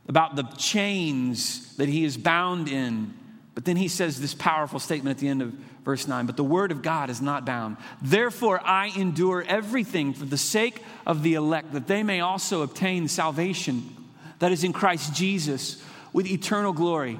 about 0.07 0.35
the 0.35 0.43
chains 0.57 1.75
that 1.75 1.87
he 1.87 2.03
is 2.03 2.17
bound 2.17 2.67
in. 2.67 3.13
But 3.57 3.65
then 3.65 3.75
he 3.75 3.87
says 3.87 4.21
this 4.21 4.35
powerful 4.35 4.77
statement 4.77 5.17
at 5.17 5.19
the 5.19 5.27
end 5.27 5.41
of 5.41 5.51
verse 5.83 6.07
9 6.07 6.27
But 6.27 6.37
the 6.37 6.43
word 6.43 6.71
of 6.71 6.83
God 6.83 7.09
is 7.09 7.23
not 7.23 7.43
bound. 7.43 7.77
Therefore, 8.03 8.61
I 8.63 8.91
endure 8.95 9.43
everything 9.47 10.13
for 10.13 10.25
the 10.25 10.37
sake 10.37 10.83
of 11.07 11.23
the 11.23 11.33
elect, 11.33 11.73
that 11.73 11.87
they 11.87 12.03
may 12.03 12.19
also 12.19 12.61
obtain 12.61 13.07
salvation 13.07 13.95
that 14.37 14.51
is 14.51 14.63
in 14.63 14.73
Christ 14.73 15.15
Jesus 15.15 15.83
with 16.13 16.27
eternal 16.27 16.71
glory. 16.71 17.19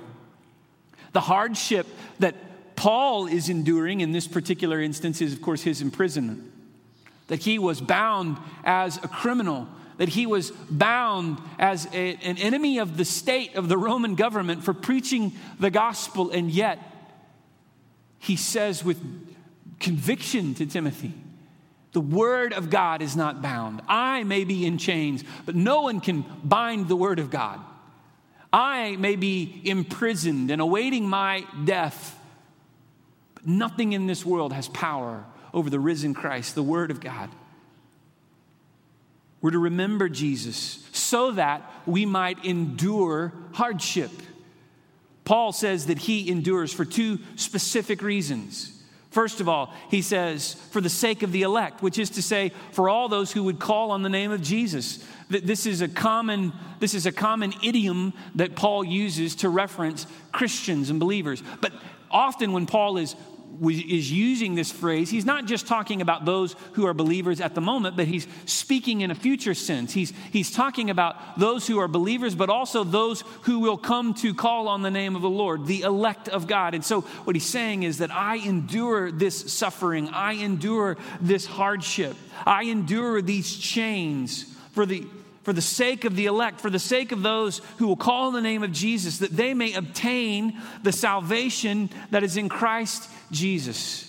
The 1.13 1.22
hardship 1.22 1.88
that 2.20 2.75
Paul 2.75 3.25
is 3.25 3.50
enduring 3.50 4.01
in 4.01 4.12
this 4.12 4.27
particular 4.27 4.79
instance 4.79 5.22
is, 5.22 5.34
of 5.34 5.41
course, 5.41 5.63
his 5.63 5.82
imprisonment. 5.82 6.44
That 7.29 7.39
he 7.39 7.58
was 7.58 7.82
bound 7.82 8.38
as 8.63 8.98
a 8.98 9.08
criminal 9.08 9.67
that 9.98 10.10
he 10.10 10.25
was 10.25 10.51
bound 10.70 11.39
as 11.60 11.88
a, 11.88 12.16
an 12.16 12.38
enemy 12.38 12.77
of 12.77 12.98
the 12.98 13.06
state, 13.06 13.56
of 13.56 13.68
the 13.68 13.77
Roman 13.77 14.16
government, 14.16 14.63
for 14.63 14.74
preaching 14.74 15.34
the 15.60 15.70
gospel. 15.70 16.32
And 16.32 16.50
yet, 16.51 16.80
he 18.20 18.36
says 18.36 18.84
with 18.84 19.00
conviction 19.80 20.54
to 20.56 20.66
Timothy, 20.66 21.13
the 21.94 22.01
word 22.01 22.54
of 22.54 22.70
God 22.70 23.01
is 23.01 23.16
not 23.16 23.42
bound. 23.42 23.82
I 23.88 24.24
may 24.24 24.44
be 24.44 24.66
in 24.66 24.77
chains, 24.77 25.24
but 25.46 25.56
no 25.56 25.82
one 25.82 26.00
can 26.00 26.25
bind 26.44 26.88
the 26.88 26.96
word 26.96 27.18
of 27.20 27.32
God. 27.32 27.60
I 28.54 28.96
may 28.98 29.16
be 29.16 29.62
imprisoned 29.66 30.51
and 30.51 30.62
awaiting 30.62 31.08
my 31.08 31.46
death, 31.66 32.20
but 33.34 33.48
nothing 33.48 33.94
in 33.94 34.08
this 34.08 34.25
world 34.25 34.54
has 34.54 34.68
power 34.68 35.25
over 35.54 35.70
the 35.70 35.80
risen 35.80 36.13
Christ, 36.13 36.56
the 36.56 36.63
word 36.63 36.92
of 36.92 37.00
God. 37.00 37.30
We're 39.41 39.51
to 39.51 39.60
remember 39.60 40.10
Jesus 40.10 40.88
so 40.91 41.32
that 41.32 41.70
we 41.86 42.06
might 42.06 42.44
endure 42.44 43.34
hardship. 43.53 44.12
Paul 45.25 45.51
says 45.51 45.88
that 45.88 45.98
he 45.98 46.29
endures 46.29 46.74
for 46.74 46.86
two 46.86 47.20
specific 47.36 48.01
reasons. 48.01 48.74
First 49.12 49.41
of 49.41 49.50
all, 49.50 49.74
he 49.89 50.01
says, 50.01 50.53
for 50.72 50.79
the 50.79 50.89
sake 50.89 51.24
of 51.24 51.32
the 51.32 51.41
elect, 51.41 51.82
which 51.82 51.98
is 51.98 52.12
to 52.12 52.22
say, 52.22 52.51
for 52.72 52.88
all 52.89 53.10
those 53.10 53.32
who 53.32 53.44
would 53.44 53.60
call 53.60 53.91
on 53.91 54.03
the 54.03 54.10
name 54.10 54.32
of 54.32 54.41
Jesus. 54.41 55.03
This 55.29 55.65
is 55.65 55.82
a 55.82 55.88
common, 55.88 56.53
this 56.79 56.94
is 56.94 57.06
a 57.06 57.12
common 57.12 57.53
idiom 57.63 58.13
that 58.36 58.56
Paul 58.56 58.84
uses 58.84 59.36
to 59.38 59.50
reference 59.50 60.08
Christians 60.32 60.89
and 60.89 61.00
believers. 61.00 61.41
But 61.62 61.74
often 62.12 62.53
when 62.53 62.65
Paul 62.65 62.98
is 62.98 63.15
is 63.62 64.12
using 64.12 64.56
this 64.56 64.72
phrase, 64.72 65.10
he's 65.10 65.25
not 65.25 65.46
just 65.46 65.68
talking 65.68 66.01
about 66.01 66.25
those 66.25 66.56
who 66.74 66.86
are 66.86 66.94
believers 66.94 67.42
at 67.42 67.56
the 67.56 67.62
moment, 67.62 67.96
but 67.98 68.08
he's 68.08 68.27
speaking 68.46 69.01
in 69.01 69.12
a 69.12 69.16
future 69.16 69.54
sense. 69.54 69.94
He's, 69.94 70.13
he's 70.32 70.51
talking 70.51 70.89
about 70.89 71.39
those 71.39 71.66
who 71.66 71.80
are 71.80 71.88
believers, 71.88 72.36
but 72.36 72.50
also 72.50 72.84
those 72.84 73.24
who 73.44 73.60
will 73.60 73.77
come 73.77 74.13
to 74.16 74.34
call 74.34 74.68
on 74.68 74.82
the 74.82 74.92
name 74.92 75.16
of 75.16 75.22
the 75.22 75.30
Lord, 75.30 75.66
the 75.66 75.82
elect 75.82 76.30
of 76.30 76.48
God. 76.48 76.74
And 76.75 76.86
so, 76.86 77.01
what 77.01 77.36
he's 77.36 77.46
saying 77.46 77.84
is 77.84 77.98
that 77.98 78.12
I 78.12 78.38
endure 78.38 79.12
this 79.12 79.51
suffering, 79.54 80.10
I 80.10 80.34
endure 80.34 80.98
this 81.20 81.46
hardship, 81.46 82.16
I 82.46 82.63
endure 82.66 83.22
these 83.22 83.56
chains 83.56 84.44
for 84.72 84.86
the 84.86 85.06
for 85.44 85.54
the 85.54 85.62
sake 85.62 86.04
of 86.04 86.18
the 86.18 86.25
elect, 86.25 86.60
for 86.60 86.70
the 86.70 86.77
sake 86.77 87.13
of 87.13 87.24
those 87.24 87.62
who 87.77 87.88
will 87.88 87.96
call 87.96 88.27
on 88.27 88.34
the 88.34 88.42
name 88.42 88.63
of 88.63 88.74
Jesus, 88.74 89.20
that 89.20 89.32
they 89.32 89.54
may 89.54 89.72
obtain 89.75 90.62
the 90.84 90.92
salvation 90.92 91.89
that 92.12 92.22
is 92.22 92.36
in 92.36 92.50
Christ 92.50 93.10
Jesus. 93.31 94.03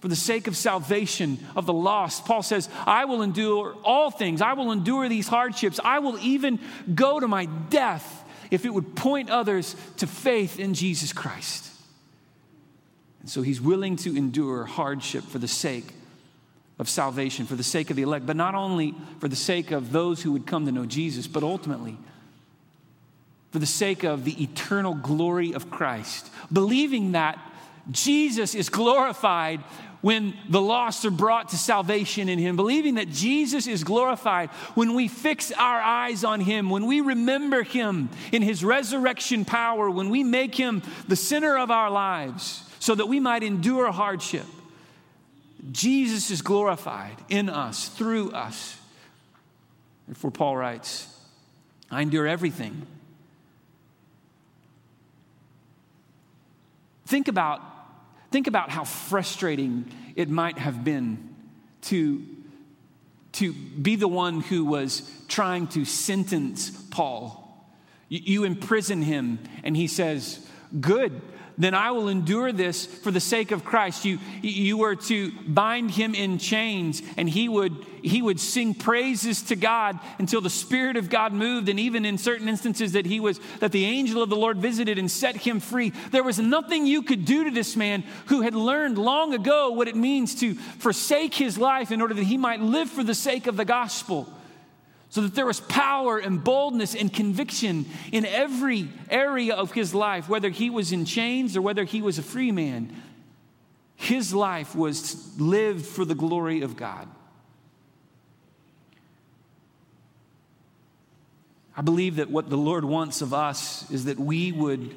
For 0.00 0.08
the 0.08 0.16
sake 0.16 0.46
of 0.46 0.56
salvation 0.56 1.38
of 1.56 1.66
the 1.66 1.72
lost, 1.72 2.24
Paul 2.24 2.42
says, 2.42 2.68
I 2.86 3.04
will 3.06 3.22
endure 3.22 3.76
all 3.82 4.10
things. 4.10 4.40
I 4.40 4.52
will 4.52 4.70
endure 4.70 5.08
these 5.08 5.26
hardships. 5.26 5.80
I 5.84 5.98
will 5.98 6.18
even 6.20 6.60
go 6.94 7.18
to 7.18 7.26
my 7.26 7.46
death 7.46 8.24
if 8.50 8.64
it 8.64 8.72
would 8.72 8.94
point 8.94 9.28
others 9.28 9.74
to 9.96 10.06
faith 10.06 10.60
in 10.60 10.74
Jesus 10.74 11.12
Christ. 11.12 11.68
And 13.20 13.28
so 13.28 13.42
he's 13.42 13.60
willing 13.60 13.96
to 13.96 14.16
endure 14.16 14.64
hardship 14.64 15.24
for 15.24 15.38
the 15.38 15.48
sake 15.48 15.92
of 16.78 16.88
salvation, 16.88 17.44
for 17.44 17.56
the 17.56 17.64
sake 17.64 17.90
of 17.90 17.96
the 17.96 18.02
elect, 18.02 18.24
but 18.24 18.36
not 18.36 18.54
only 18.54 18.94
for 19.18 19.26
the 19.26 19.36
sake 19.36 19.72
of 19.72 19.90
those 19.90 20.22
who 20.22 20.30
would 20.32 20.46
come 20.46 20.64
to 20.66 20.72
know 20.72 20.86
Jesus, 20.86 21.26
but 21.26 21.42
ultimately 21.42 21.98
for 23.50 23.58
the 23.58 23.66
sake 23.66 24.04
of 24.04 24.24
the 24.24 24.42
eternal 24.42 24.94
glory 24.94 25.52
of 25.52 25.70
Christ, 25.70 26.30
believing 26.52 27.12
that 27.12 27.38
Jesus 27.90 28.54
is 28.54 28.68
glorified 28.68 29.60
when 30.00 30.36
the 30.48 30.60
lost 30.60 31.04
are 31.04 31.10
brought 31.10 31.48
to 31.48 31.56
salvation 31.56 32.28
in 32.28 32.38
Him, 32.38 32.54
believing 32.54 32.94
that 32.94 33.08
Jesus 33.08 33.66
is 33.66 33.82
glorified 33.82 34.50
when 34.74 34.94
we 34.94 35.08
fix 35.08 35.50
our 35.50 35.80
eyes 35.80 36.22
on 36.22 36.40
Him, 36.40 36.70
when 36.70 36.86
we 36.86 37.00
remember 37.00 37.62
Him 37.62 38.08
in 38.30 38.42
His 38.42 38.64
resurrection 38.64 39.44
power, 39.44 39.90
when 39.90 40.08
we 40.10 40.22
make 40.22 40.54
Him 40.54 40.82
the 41.08 41.16
center 41.16 41.58
of 41.58 41.70
our 41.70 41.90
lives 41.90 42.64
so 42.78 42.94
that 42.94 43.06
we 43.06 43.18
might 43.18 43.42
endure 43.42 43.90
hardship. 43.90 44.46
Jesus 45.72 46.30
is 46.30 46.42
glorified 46.42 47.16
in 47.28 47.48
us, 47.48 47.88
through 47.88 48.30
us. 48.30 48.78
Therefore, 50.06 50.30
Paul 50.30 50.56
writes, 50.56 51.12
I 51.90 52.02
endure 52.02 52.26
everything. 52.26 52.86
Think 57.06 57.28
about, 57.28 57.60
think 58.30 58.46
about 58.46 58.70
how 58.70 58.84
frustrating 58.84 59.90
it 60.16 60.28
might 60.28 60.58
have 60.58 60.84
been 60.84 61.34
to, 61.82 62.24
to 63.32 63.52
be 63.52 63.96
the 63.96 64.08
one 64.08 64.40
who 64.40 64.64
was 64.64 65.10
trying 65.28 65.66
to 65.68 65.84
sentence 65.84 66.70
Paul. 66.90 67.44
You, 68.08 68.20
you 68.22 68.44
imprison 68.44 69.02
him, 69.02 69.38
and 69.64 69.76
he 69.76 69.86
says, 69.86 70.46
Good 70.80 71.20
then 71.58 71.74
I 71.74 71.90
will 71.90 72.08
endure 72.08 72.52
this 72.52 72.86
for 72.86 73.10
the 73.10 73.20
sake 73.20 73.50
of 73.50 73.64
Christ. 73.64 74.04
You, 74.04 74.18
you 74.42 74.78
were 74.78 74.94
to 74.94 75.32
bind 75.46 75.90
him 75.90 76.14
in 76.14 76.38
chains, 76.38 77.02
and 77.16 77.28
he 77.28 77.48
would, 77.48 77.84
he 78.00 78.22
would 78.22 78.38
sing 78.38 78.74
praises 78.74 79.42
to 79.42 79.56
God 79.56 79.98
until 80.18 80.40
the 80.40 80.50
Spirit 80.50 80.96
of 80.96 81.10
God 81.10 81.32
moved, 81.32 81.68
and 81.68 81.80
even 81.80 82.04
in 82.04 82.16
certain 82.16 82.48
instances 82.48 82.92
that 82.92 83.06
he 83.06 83.18
was, 83.18 83.40
that 83.58 83.72
the 83.72 83.84
angel 83.84 84.22
of 84.22 84.30
the 84.30 84.36
Lord 84.36 84.58
visited 84.58 84.98
and 84.98 85.10
set 85.10 85.36
him 85.36 85.58
free. 85.58 85.90
There 86.12 86.22
was 86.22 86.38
nothing 86.38 86.86
you 86.86 87.02
could 87.02 87.24
do 87.24 87.44
to 87.44 87.50
this 87.50 87.74
man 87.74 88.04
who 88.26 88.42
had 88.42 88.54
learned 88.54 88.96
long 88.96 89.34
ago 89.34 89.70
what 89.70 89.88
it 89.88 89.96
means 89.96 90.36
to 90.36 90.54
forsake 90.54 91.34
his 91.34 91.58
life 91.58 91.90
in 91.90 92.00
order 92.00 92.14
that 92.14 92.24
he 92.24 92.38
might 92.38 92.60
live 92.60 92.88
for 92.88 93.02
the 93.02 93.14
sake 93.14 93.48
of 93.48 93.56
the 93.56 93.64
gospel 93.64 94.32
so 95.10 95.22
that 95.22 95.34
there 95.34 95.46
was 95.46 95.60
power 95.60 96.18
and 96.18 96.42
boldness 96.42 96.94
and 96.94 97.12
conviction 97.12 97.86
in 98.12 98.26
every 98.26 98.88
area 99.08 99.54
of 99.54 99.72
his 99.72 99.94
life, 99.94 100.28
whether 100.28 100.50
he 100.50 100.68
was 100.68 100.92
in 100.92 101.04
chains 101.04 101.56
or 101.56 101.62
whether 101.62 101.84
he 101.84 102.02
was 102.02 102.18
a 102.18 102.22
free 102.22 102.52
man. 102.52 102.94
His 103.96 104.34
life 104.34 104.76
was 104.76 105.38
lived 105.40 105.86
for 105.86 106.04
the 106.04 106.14
glory 106.14 106.60
of 106.60 106.76
God. 106.76 107.08
I 111.76 111.80
believe 111.80 112.16
that 112.16 112.28
what 112.28 112.50
the 112.50 112.56
Lord 112.56 112.84
wants 112.84 113.22
of 113.22 113.32
us 113.32 113.88
is 113.90 114.06
that 114.06 114.18
we 114.18 114.52
would 114.52 114.94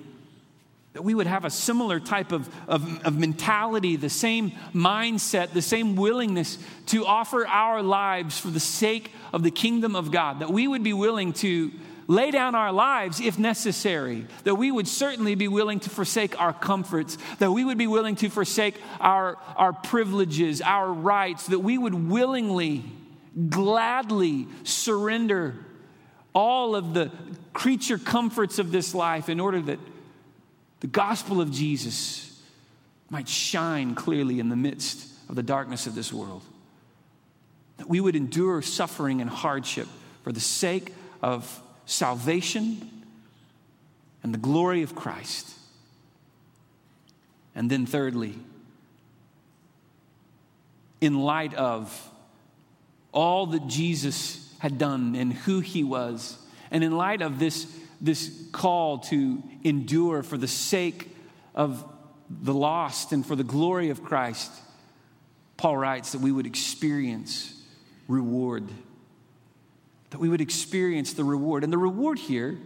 that 0.94 1.04
we 1.04 1.16
would 1.16 1.28
have 1.28 1.46
a 1.46 1.50
similar 1.50 2.00
type 2.00 2.34
of, 2.34 2.50
of, 2.68 3.06
of, 3.06 3.18
mentality, 3.18 3.96
the 3.96 4.10
same 4.10 4.52
mindset, 4.74 5.52
the 5.52 5.62
same 5.62 5.96
willingness 5.96 6.58
to 6.88 7.06
offer 7.06 7.48
our 7.48 7.82
lives 7.82 8.38
for 8.38 8.50
the 8.50 8.60
sake 8.60 9.12
of 9.32 9.42
the 9.42 9.52
kingdom 9.52 9.96
of 9.96 10.12
God. 10.12 10.40
That 10.40 10.50
we 10.50 10.68
would 10.68 10.84
be 10.84 10.92
willing 10.92 11.32
to 11.34 11.72
lay 12.08 12.30
down 12.30 12.56
our 12.56 12.74
lives 12.74 13.22
if 13.22 13.40
necessary. 13.40 14.28
That 14.44 14.56
we 14.56 14.70
would 14.70 14.88
certainly 14.88 15.36
be 15.36 15.48
willing 15.48 15.80
to 15.82 15.90
forsake 15.90 16.40
our 16.42 16.52
comforts. 16.52 17.18
That 17.40 17.52
we 17.52 17.64
would 17.64 17.78
be 17.78 17.88
willing 17.88 18.18
to 18.18 18.30
forsake 18.30 18.76
our, 19.00 19.38
our 19.56 19.72
privileges, 19.72 20.62
our 20.62 20.92
rights. 20.92 21.48
That 21.48 21.60
we 21.60 21.78
would 21.78 22.10
willingly, 22.10 22.84
gladly 23.48 24.48
surrender 24.66 25.56
all 26.34 26.76
of 26.76 26.94
the 26.94 27.12
creature 27.54 27.98
comforts 27.98 28.60
of 28.60 28.74
this 28.74 28.94
life 28.94 29.30
in 29.30 29.40
order 29.40 29.62
that 29.62 29.80
the 30.82 30.88
gospel 30.88 31.40
of 31.40 31.52
Jesus 31.52 32.42
might 33.10 33.28
shine 33.28 33.96
clearly 33.96 34.40
in 34.40 34.50
the 34.50 34.56
midst 34.56 35.08
of 35.30 35.36
the 35.36 35.44
darkness 35.44 35.88
of 35.88 35.96
this 35.96 36.12
world. 36.12 36.44
That 37.78 37.88
we 37.88 38.00
would 38.00 38.16
endure 38.16 38.62
suffering 38.62 39.22
and 39.22 39.30
hardship 39.30 39.88
for 40.24 40.32
the 40.32 40.40
sake 40.40 40.94
of 41.22 41.62
salvation 41.86 42.90
and 44.24 44.34
the 44.34 44.38
glory 44.38 44.82
of 44.82 44.96
Christ. 44.96 45.50
And 47.54 47.70
then, 47.70 47.86
thirdly, 47.86 48.36
in 51.00 51.20
light 51.20 51.54
of 51.54 52.10
all 53.12 53.48
that 53.48 53.68
Jesus 53.68 54.54
had 54.60 54.78
done 54.78 55.16
and 55.16 55.34
who 55.34 55.60
he 55.60 55.84
was, 55.84 56.38
and 56.72 56.84
in 56.84 56.96
light 56.96 57.22
of 57.22 57.40
this 57.40 57.68
this 58.02 58.48
call 58.52 58.98
to 58.98 59.42
endure 59.64 60.24
for 60.24 60.38
the 60.38 60.48
sake 60.48 61.16
of 61.54 61.86
the 62.30 62.54
lost 62.54 63.12
and 63.12 63.26
for 63.26 63.36
the 63.36 63.44
glory 63.44 63.90
of 63.90 64.04
Christ, 64.04 64.52
Paul 65.58 65.78
writes 65.78 66.14
that 66.14 66.22
we 66.22 66.32
would 66.32 66.48
experience 66.48 67.54
reward. 68.08 68.68
That 70.10 70.20
we 70.20 70.28
would 70.28 70.42
experience 70.42 71.14
the 71.14 71.24
reward. 71.24 71.64
And 71.64 71.72
the 71.72 71.78
reward 71.78 72.18
here, 72.18 72.58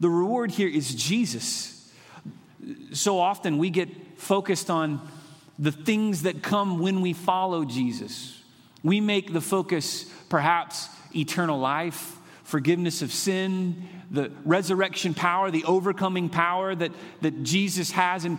the 0.00 0.08
reward 0.08 0.50
here 0.50 0.68
is 0.68 0.94
Jesus. 0.94 1.92
So 2.92 3.18
often 3.18 3.58
we 3.58 3.70
get 3.70 3.88
focused 4.18 4.70
on 4.70 5.06
the 5.58 5.72
things 5.72 6.22
that 6.22 6.42
come 6.42 6.78
when 6.78 7.00
we 7.00 7.12
follow 7.12 7.64
Jesus. 7.64 8.40
We 8.82 9.00
make 9.00 9.32
the 9.32 9.40
focus 9.40 10.04
perhaps 10.28 10.88
eternal 11.14 11.58
life, 11.58 12.16
forgiveness 12.44 13.02
of 13.02 13.12
sin, 13.12 13.88
the 14.10 14.30
resurrection 14.44 15.14
power, 15.14 15.50
the 15.50 15.64
overcoming 15.64 16.28
power 16.28 16.74
that, 16.74 16.92
that 17.20 17.42
Jesus 17.42 17.90
has. 17.90 18.24
And 18.24 18.38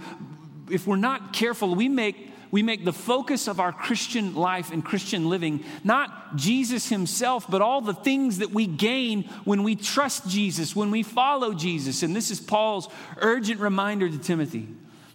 if 0.71 0.87
we're 0.87 0.95
not 0.95 1.33
careful, 1.33 1.75
we 1.75 1.87
make, 1.87 2.31
we 2.51 2.63
make 2.63 2.85
the 2.85 2.93
focus 2.93 3.47
of 3.47 3.59
our 3.59 3.71
Christian 3.71 4.35
life 4.35 4.71
and 4.71 4.83
Christian 4.83 5.29
living 5.29 5.63
not 5.83 6.35
Jesus 6.35 6.89
himself, 6.89 7.45
but 7.49 7.61
all 7.61 7.81
the 7.81 7.93
things 7.93 8.39
that 8.39 8.51
we 8.51 8.65
gain 8.65 9.23
when 9.45 9.63
we 9.63 9.75
trust 9.75 10.27
Jesus, 10.27 10.75
when 10.75 10.91
we 10.91 11.03
follow 11.03 11.53
Jesus. 11.53 12.03
And 12.03 12.15
this 12.15 12.31
is 12.31 12.39
Paul's 12.39 12.89
urgent 13.17 13.59
reminder 13.59 14.09
to 14.09 14.17
Timothy 14.17 14.67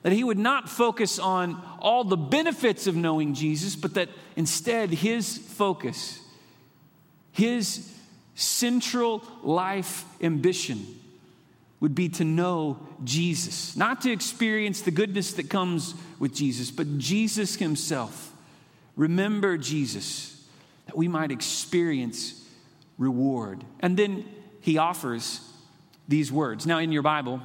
that 0.03 0.13
he 0.13 0.23
would 0.23 0.39
not 0.39 0.69
focus 0.69 1.19
on 1.19 1.61
all 1.81 2.05
the 2.05 2.17
benefits 2.17 2.87
of 2.87 2.95
knowing 2.95 3.33
Jesus, 3.33 3.75
but 3.75 3.95
that 3.95 4.11
instead 4.37 4.91
his 4.91 5.39
focus, 5.39 6.21
his 7.33 7.91
central 8.35 9.23
life 9.43 10.05
ambition 10.21 10.85
would 11.81 11.95
be 11.95 12.09
to 12.09 12.25
know 12.25 12.79
Jesus, 13.05 13.77
not 13.77 14.01
to 14.03 14.11
experience 14.11 14.81
the 14.81 14.91
goodness 14.91 15.35
that 15.35 15.51
comes 15.51 15.95
with 16.19 16.35
Jesus, 16.35 16.71
but 16.71 16.99
Jesus 16.99 17.57
Himself. 17.57 18.33
Remember 18.97 19.59
Jesus, 19.59 20.47
that 20.87 20.97
we 20.97 21.09
might 21.09 21.31
experience 21.31 22.43
reward. 22.97 23.65
And 23.81 23.97
then 23.97 24.25
He 24.61 24.79
offers 24.79 25.41
these 26.09 26.33
words. 26.33 26.67
Now, 26.67 26.79
in 26.79 26.93
your 26.93 27.03
Bible, 27.03 27.41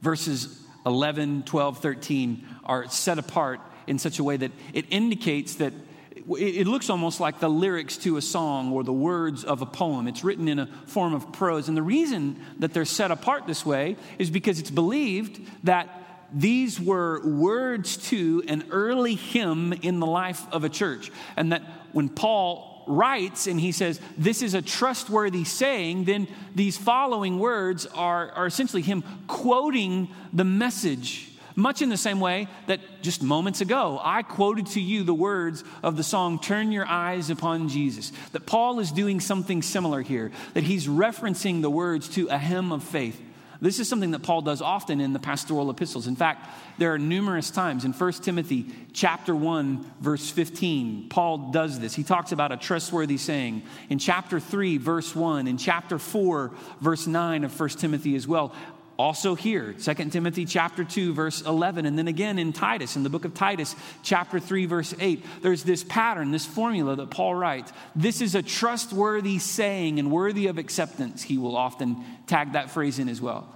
verses 0.00 0.62
11, 0.86 1.42
12, 1.42 1.78
13 1.78 2.46
are 2.64 2.88
set 2.88 3.18
apart 3.18 3.60
in 3.86 3.98
such 3.98 4.18
a 4.18 4.24
way 4.24 4.36
that 4.36 4.52
it 4.72 4.86
indicates 4.90 5.56
that 5.56 5.72
it 6.16 6.66
looks 6.66 6.90
almost 6.90 7.20
like 7.20 7.40
the 7.40 7.48
lyrics 7.48 7.96
to 7.98 8.16
a 8.16 8.22
song 8.22 8.72
or 8.72 8.82
the 8.82 8.92
words 8.92 9.44
of 9.44 9.62
a 9.62 9.66
poem. 9.66 10.08
It's 10.08 10.24
written 10.24 10.48
in 10.48 10.58
a 10.58 10.66
form 10.86 11.14
of 11.14 11.32
prose. 11.32 11.68
And 11.68 11.76
the 11.76 11.82
reason 11.82 12.40
that 12.58 12.72
they're 12.72 12.84
set 12.84 13.10
apart 13.10 13.46
this 13.46 13.66
way 13.66 13.96
is 14.18 14.30
because 14.30 14.58
it's 14.58 14.70
believed 14.70 15.40
that 15.64 16.02
these 16.32 16.80
were 16.80 17.24
words 17.24 17.96
to 18.08 18.42
an 18.48 18.64
early 18.70 19.14
hymn 19.14 19.72
in 19.72 20.00
the 20.00 20.06
life 20.06 20.42
of 20.52 20.64
a 20.64 20.68
church. 20.68 21.12
And 21.36 21.52
that 21.52 21.62
when 21.92 22.08
Paul 22.08 22.84
writes 22.86 23.46
and 23.46 23.60
he 23.60 23.72
says, 23.72 24.00
This 24.16 24.42
is 24.42 24.54
a 24.54 24.62
trustworthy 24.62 25.44
saying, 25.44 26.04
then 26.04 26.28
these 26.54 26.76
following 26.76 27.38
words 27.38 27.86
are, 27.86 28.30
are 28.32 28.46
essentially 28.46 28.82
him 28.82 29.04
quoting 29.26 30.08
the 30.32 30.44
message 30.44 31.30
much 31.56 31.82
in 31.82 31.88
the 31.88 31.96
same 31.96 32.20
way 32.20 32.46
that 32.66 32.80
just 33.02 33.22
moments 33.22 33.60
ago, 33.60 33.98
I 34.02 34.22
quoted 34.22 34.66
to 34.68 34.80
you 34.80 35.02
the 35.02 35.14
words 35.14 35.64
of 35.82 35.96
the 35.96 36.04
song, 36.04 36.38
Turn 36.38 36.70
Your 36.70 36.86
Eyes 36.86 37.30
Upon 37.30 37.68
Jesus. 37.68 38.12
That 38.32 38.46
Paul 38.46 38.78
is 38.78 38.92
doing 38.92 39.20
something 39.20 39.62
similar 39.62 40.02
here, 40.02 40.30
that 40.54 40.64
he's 40.64 40.86
referencing 40.86 41.62
the 41.62 41.70
words 41.70 42.08
to 42.10 42.28
a 42.28 42.38
hymn 42.38 42.72
of 42.72 42.84
faith. 42.84 43.20
This 43.60 43.80
is 43.80 43.88
something 43.88 44.10
that 44.10 44.22
Paul 44.22 44.42
does 44.42 44.60
often 44.60 45.00
in 45.00 45.12
the 45.12 45.18
pastoral 45.18 45.70
epistles. 45.70 46.06
In 46.06 46.16
fact, 46.16 46.46
there 46.78 46.92
are 46.92 46.98
numerous 46.98 47.50
times 47.50 47.84
in 47.84 47.92
1 47.92 48.12
Timothy 48.12 48.66
chapter 48.92 49.34
1 49.34 49.92
verse 50.00 50.30
15, 50.30 51.08
Paul 51.08 51.50
does 51.52 51.80
this. 51.80 51.94
He 51.94 52.02
talks 52.02 52.32
about 52.32 52.52
a 52.52 52.56
trustworthy 52.56 53.16
saying. 53.16 53.62
In 53.88 53.98
chapter 53.98 54.40
3 54.40 54.76
verse 54.76 55.14
1, 55.14 55.48
in 55.48 55.56
chapter 55.56 55.98
4 55.98 56.52
verse 56.80 57.06
9 57.06 57.44
of 57.44 57.58
1 57.58 57.68
Timothy 57.70 58.14
as 58.14 58.28
well, 58.28 58.52
also 58.98 59.34
here 59.34 59.74
2 59.74 59.94
timothy 60.10 60.44
chapter 60.44 60.82
2 60.82 61.12
verse 61.12 61.42
11 61.42 61.84
and 61.84 61.98
then 61.98 62.08
again 62.08 62.38
in 62.38 62.52
titus 62.52 62.96
in 62.96 63.02
the 63.02 63.10
book 63.10 63.26
of 63.26 63.34
titus 63.34 63.76
chapter 64.02 64.40
3 64.40 64.64
verse 64.66 64.94
8 64.98 65.24
there's 65.42 65.64
this 65.64 65.84
pattern 65.84 66.30
this 66.30 66.46
formula 66.46 66.96
that 66.96 67.10
paul 67.10 67.34
writes. 67.34 67.72
This 67.94 68.20
is 68.20 68.34
a 68.34 68.42
trustworthy 68.42 69.38
saying 69.38 69.98
and 69.98 70.10
worthy 70.10 70.46
of 70.46 70.58
acceptance. 70.58 71.22
He 71.22 71.38
will 71.38 71.56
often 71.56 72.04
tag 72.26 72.52
that 72.52 72.70
phrase 72.70 72.98
in 72.98 73.08
as 73.08 73.20
well. 73.20 73.48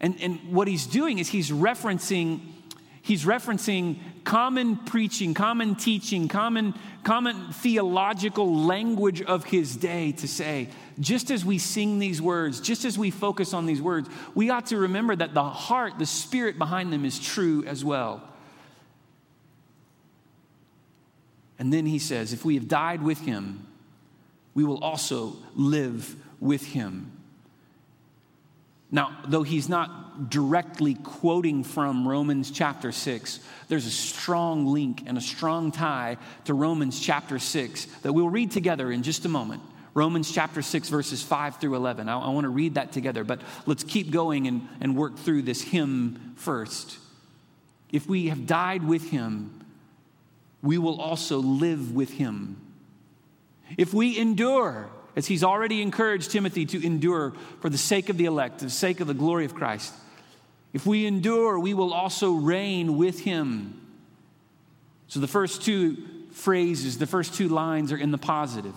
And, 0.00 0.20
and 0.20 0.52
what 0.52 0.68
he's 0.68 0.86
doing 0.86 1.18
is 1.18 1.28
he's 1.28 1.50
referencing 1.50 2.40
he's 3.02 3.24
referencing 3.24 3.98
common 4.26 4.76
preaching 4.76 5.32
common 5.34 5.76
teaching 5.76 6.26
common 6.26 6.74
common 7.04 7.52
theological 7.52 8.54
language 8.54 9.22
of 9.22 9.44
his 9.44 9.76
day 9.76 10.10
to 10.10 10.26
say 10.26 10.68
just 10.98 11.30
as 11.30 11.44
we 11.44 11.58
sing 11.58 11.98
these 11.98 12.20
words, 12.20 12.60
just 12.60 12.84
as 12.84 12.98
we 12.98 13.10
focus 13.10 13.54
on 13.54 13.66
these 13.66 13.80
words, 13.80 14.08
we 14.34 14.50
ought 14.50 14.66
to 14.66 14.78
remember 14.78 15.14
that 15.14 15.34
the 15.34 15.44
heart, 15.44 15.98
the 15.98 16.06
spirit 16.06 16.58
behind 16.58 16.92
them 16.92 17.04
is 17.04 17.18
true 17.18 17.64
as 17.66 17.84
well. 17.84 18.22
And 21.58 21.72
then 21.72 21.86
he 21.86 21.98
says, 21.98 22.32
if 22.32 22.44
we 22.44 22.54
have 22.54 22.66
died 22.66 23.02
with 23.02 23.20
him, 23.20 23.66
we 24.54 24.64
will 24.64 24.82
also 24.82 25.36
live 25.54 26.16
with 26.40 26.64
him. 26.66 27.12
Now, 28.90 29.18
though 29.28 29.42
he's 29.42 29.68
not 29.68 30.05
directly 30.28 30.94
quoting 30.94 31.64
from 31.64 32.06
Romans 32.06 32.50
chapter 32.50 32.92
6, 32.92 33.40
there's 33.68 33.86
a 33.86 33.90
strong 33.90 34.66
link 34.66 35.02
and 35.06 35.18
a 35.18 35.20
strong 35.20 35.72
tie 35.72 36.16
to 36.44 36.54
Romans 36.54 37.00
chapter 37.00 37.38
6 37.38 37.84
that 38.02 38.12
we'll 38.12 38.30
read 38.30 38.50
together 38.50 38.90
in 38.90 39.02
just 39.02 39.24
a 39.24 39.28
moment. 39.28 39.62
Romans 39.94 40.30
chapter 40.30 40.60
6, 40.60 40.90
verses 40.90 41.22
5 41.22 41.56
through 41.56 41.74
11. 41.74 42.08
I, 42.08 42.18
I 42.18 42.28
want 42.28 42.44
to 42.44 42.50
read 42.50 42.74
that 42.74 42.92
together, 42.92 43.24
but 43.24 43.40
let's 43.64 43.82
keep 43.82 44.10
going 44.10 44.46
and, 44.46 44.68
and 44.80 44.94
work 44.94 45.16
through 45.16 45.42
this 45.42 45.62
hymn 45.62 46.34
first. 46.36 46.98
If 47.90 48.06
we 48.06 48.28
have 48.28 48.46
died 48.46 48.84
with 48.84 49.10
him, 49.10 49.64
we 50.62 50.76
will 50.76 51.00
also 51.00 51.38
live 51.38 51.94
with 51.94 52.10
him. 52.10 52.60
If 53.78 53.94
we 53.94 54.18
endure, 54.18 54.90
as 55.16 55.26
he's 55.26 55.42
already 55.42 55.80
encouraged 55.80 56.30
Timothy 56.30 56.66
to 56.66 56.84
endure 56.84 57.32
for 57.60 57.70
the 57.70 57.78
sake 57.78 58.08
of 58.08 58.18
the 58.18 58.26
elect, 58.26 58.58
the 58.58 58.68
sake 58.70 59.00
of 59.00 59.06
the 59.06 59.14
glory 59.14 59.44
of 59.44 59.54
Christ, 59.54 59.94
if 60.76 60.84
we 60.84 61.06
endure, 61.06 61.58
we 61.58 61.72
will 61.72 61.94
also 61.94 62.34
reign 62.34 62.98
with 62.98 63.20
him. 63.20 63.80
So 65.08 65.20
the 65.20 65.26
first 65.26 65.62
two 65.62 65.96
phrases, 66.32 66.98
the 66.98 67.06
first 67.06 67.32
two 67.32 67.48
lines 67.48 67.92
are 67.92 67.96
in 67.96 68.10
the 68.10 68.18
positive. 68.18 68.74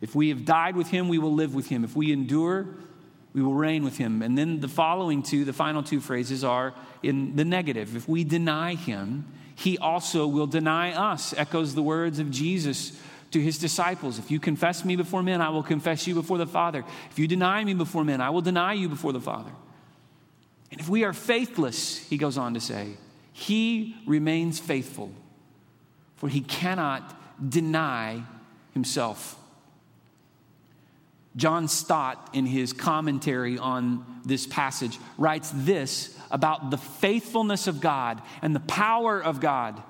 If 0.00 0.14
we 0.14 0.30
have 0.30 0.46
died 0.46 0.76
with 0.76 0.88
him, 0.88 1.10
we 1.10 1.18
will 1.18 1.34
live 1.34 1.54
with 1.54 1.68
him. 1.68 1.84
If 1.84 1.94
we 1.94 2.10
endure, 2.10 2.68
we 3.34 3.42
will 3.42 3.52
reign 3.52 3.84
with 3.84 3.98
him. 3.98 4.22
And 4.22 4.38
then 4.38 4.60
the 4.60 4.68
following 4.68 5.22
two, 5.22 5.44
the 5.44 5.52
final 5.52 5.82
two 5.82 6.00
phrases 6.00 6.42
are 6.42 6.72
in 7.02 7.36
the 7.36 7.44
negative. 7.44 7.94
If 7.94 8.08
we 8.08 8.24
deny 8.24 8.74
him, 8.74 9.26
he 9.56 9.76
also 9.76 10.26
will 10.26 10.46
deny 10.46 10.92
us. 10.92 11.34
Echoes 11.36 11.74
the 11.74 11.82
words 11.82 12.18
of 12.18 12.30
Jesus 12.30 12.98
to 13.32 13.42
his 13.42 13.58
disciples 13.58 14.18
If 14.18 14.30
you 14.30 14.40
confess 14.40 14.86
me 14.86 14.96
before 14.96 15.22
men, 15.22 15.42
I 15.42 15.50
will 15.50 15.62
confess 15.62 16.06
you 16.06 16.14
before 16.14 16.38
the 16.38 16.46
Father. 16.46 16.82
If 17.10 17.18
you 17.18 17.28
deny 17.28 17.62
me 17.62 17.74
before 17.74 18.04
men, 18.04 18.22
I 18.22 18.30
will 18.30 18.40
deny 18.40 18.72
you 18.72 18.88
before 18.88 19.12
the 19.12 19.20
Father. 19.20 19.50
And 20.70 20.80
if 20.80 20.88
we 20.88 21.04
are 21.04 21.12
faithless, 21.12 21.98
he 22.08 22.16
goes 22.18 22.36
on 22.36 22.54
to 22.54 22.60
say, 22.60 22.94
he 23.32 23.96
remains 24.06 24.58
faithful, 24.58 25.12
for 26.16 26.28
he 26.28 26.40
cannot 26.40 27.14
deny 27.50 28.22
himself. 28.74 29.36
John 31.36 31.68
Stott, 31.68 32.30
in 32.32 32.46
his 32.46 32.72
commentary 32.72 33.58
on 33.58 34.04
this 34.24 34.46
passage, 34.46 34.98
writes 35.16 35.52
this 35.54 36.18
about 36.32 36.70
the 36.70 36.78
faithfulness 36.78 37.68
of 37.68 37.80
God 37.80 38.20
and 38.42 38.54
the 38.54 38.60
power 38.60 39.22
of 39.22 39.40
God. 39.40 39.80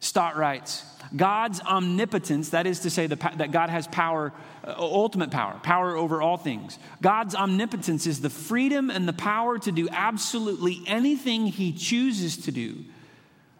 Stott 0.00 0.36
writes, 0.36 0.84
God's 1.14 1.60
omnipotence, 1.60 2.50
that 2.50 2.66
is 2.66 2.80
to 2.80 2.90
say, 2.90 3.06
the, 3.06 3.16
that 3.36 3.50
God 3.50 3.70
has 3.70 3.86
power, 3.88 4.32
uh, 4.64 4.74
ultimate 4.78 5.30
power, 5.30 5.58
power 5.62 5.96
over 5.96 6.22
all 6.22 6.36
things. 6.36 6.78
God's 7.02 7.34
omnipotence 7.34 8.06
is 8.06 8.20
the 8.20 8.30
freedom 8.30 8.90
and 8.90 9.08
the 9.08 9.12
power 9.12 9.58
to 9.58 9.72
do 9.72 9.88
absolutely 9.90 10.82
anything 10.86 11.46
He 11.46 11.72
chooses 11.72 12.36
to 12.44 12.52
do. 12.52 12.84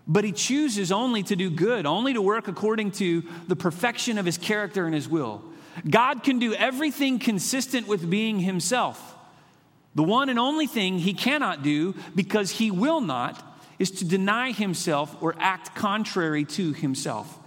But 0.06 0.24
He 0.24 0.32
chooses 0.32 0.92
only 0.92 1.22
to 1.24 1.36
do 1.36 1.50
good, 1.50 1.86
only 1.86 2.12
to 2.12 2.22
work 2.22 2.48
according 2.48 2.92
to 2.92 3.24
the 3.48 3.56
perfection 3.56 4.18
of 4.18 4.26
His 4.26 4.38
character 4.38 4.86
and 4.86 4.94
His 4.94 5.08
will. 5.08 5.42
God 5.88 6.22
can 6.22 6.38
do 6.38 6.54
everything 6.54 7.18
consistent 7.18 7.88
with 7.88 8.08
being 8.08 8.40
Himself. 8.40 9.16
The 9.94 10.04
one 10.04 10.28
and 10.28 10.38
only 10.38 10.66
thing 10.66 10.98
He 10.98 11.14
cannot 11.14 11.62
do, 11.62 11.94
because 12.14 12.50
He 12.50 12.70
will 12.70 13.00
not, 13.00 13.42
is 13.78 13.90
to 13.92 14.04
deny 14.04 14.52
Himself 14.52 15.16
or 15.22 15.34
act 15.38 15.74
contrary 15.74 16.44
to 16.44 16.72
Himself. 16.72 17.38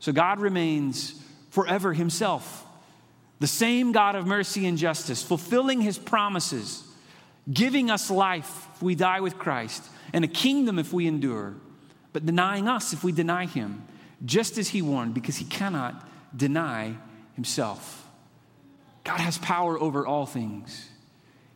So 0.00 0.12
God 0.12 0.40
remains 0.40 1.20
forever 1.50 1.92
Himself, 1.92 2.66
the 3.40 3.46
same 3.46 3.92
God 3.92 4.14
of 4.14 4.26
mercy 4.26 4.66
and 4.66 4.78
justice, 4.78 5.22
fulfilling 5.22 5.80
His 5.80 5.98
promises, 5.98 6.82
giving 7.52 7.90
us 7.90 8.10
life 8.10 8.68
if 8.74 8.82
we 8.82 8.94
die 8.94 9.20
with 9.20 9.38
Christ, 9.38 9.84
and 10.12 10.24
a 10.24 10.28
kingdom 10.28 10.78
if 10.78 10.92
we 10.92 11.06
endure, 11.06 11.54
but 12.12 12.24
denying 12.26 12.68
us 12.68 12.92
if 12.92 13.02
we 13.02 13.12
deny 13.12 13.46
Him, 13.46 13.82
just 14.24 14.58
as 14.58 14.68
He 14.68 14.82
warned, 14.82 15.14
because 15.14 15.36
He 15.36 15.44
cannot 15.44 16.06
deny 16.36 16.96
himself. 17.38 18.04
God 19.04 19.20
has 19.20 19.38
power 19.38 19.80
over 19.80 20.04
all 20.04 20.26
things. 20.26 20.88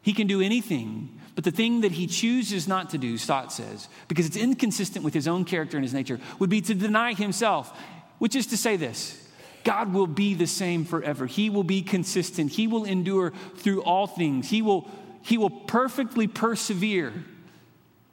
He 0.01 0.13
can 0.13 0.29
do 0.29 0.41
anything, 0.41 1.21
but 1.35 1.45
the 1.45 1.51
thing 1.51 1.81
that 1.81 1.93
he 1.93 2.07
chooses 2.07 2.69
not 2.69 2.91
to 2.91 2.99
do, 2.99 3.17
Stott 3.17 3.53
says, 3.53 3.89
because 4.09 4.27
it's 4.27 4.37
inconsistent 4.37 5.05
with 5.05 5.15
his 5.15 5.27
own 5.27 5.45
character 5.45 5.77
and 5.77 5.85
his 5.85 5.95
nature, 5.95 6.21
would 6.39 6.51
be 6.51 6.61
to 6.61 6.75
deny 6.75 7.15
himself, 7.15 7.77
which 8.19 8.37
is 8.37 8.47
to 8.49 8.57
say 8.57 8.77
this 8.77 9.19
God 9.65 9.93
will 9.95 10.07
be 10.07 10.35
the 10.35 10.47
same 10.47 10.85
forever. 10.85 11.27
He 11.27 11.49
will 11.51 11.65
be 11.65 11.83
consistent. 11.83 12.53
He 12.53 12.67
will 12.67 12.85
endure 12.85 13.33
through 13.57 13.83
all 13.83 14.07
things. 14.07 14.51
He 14.51 14.61
will, 14.61 14.91
he 15.23 15.39
will 15.39 15.51
perfectly 15.51 16.27
persevere. 16.27 17.13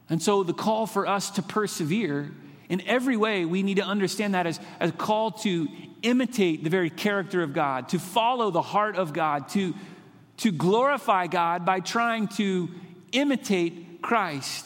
And 0.09 0.21
so 0.21 0.43
the 0.43 0.53
call 0.53 0.87
for 0.87 1.07
us 1.07 1.31
to 1.31 1.41
persevere 1.41 2.31
in 2.69 2.81
every 2.81 3.17
way, 3.17 3.45
we 3.45 3.63
need 3.63 3.77
to 3.77 3.83
understand 3.83 4.35
that 4.35 4.45
as, 4.45 4.59
as 4.79 4.91
a 4.91 4.93
call 4.93 5.31
to 5.31 5.67
imitate 6.03 6.63
the 6.63 6.69
very 6.69 6.89
character 6.89 7.41
of 7.41 7.51
God, 7.51 7.89
to 7.89 7.99
follow 7.99 8.51
the 8.51 8.61
heart 8.61 8.95
of 8.95 9.11
God, 9.11 9.49
to, 9.49 9.73
to 10.37 10.51
glorify 10.51 11.27
God 11.27 11.65
by 11.65 11.79
trying 11.79 12.27
to 12.29 12.69
imitate 13.11 14.01
Christ, 14.01 14.65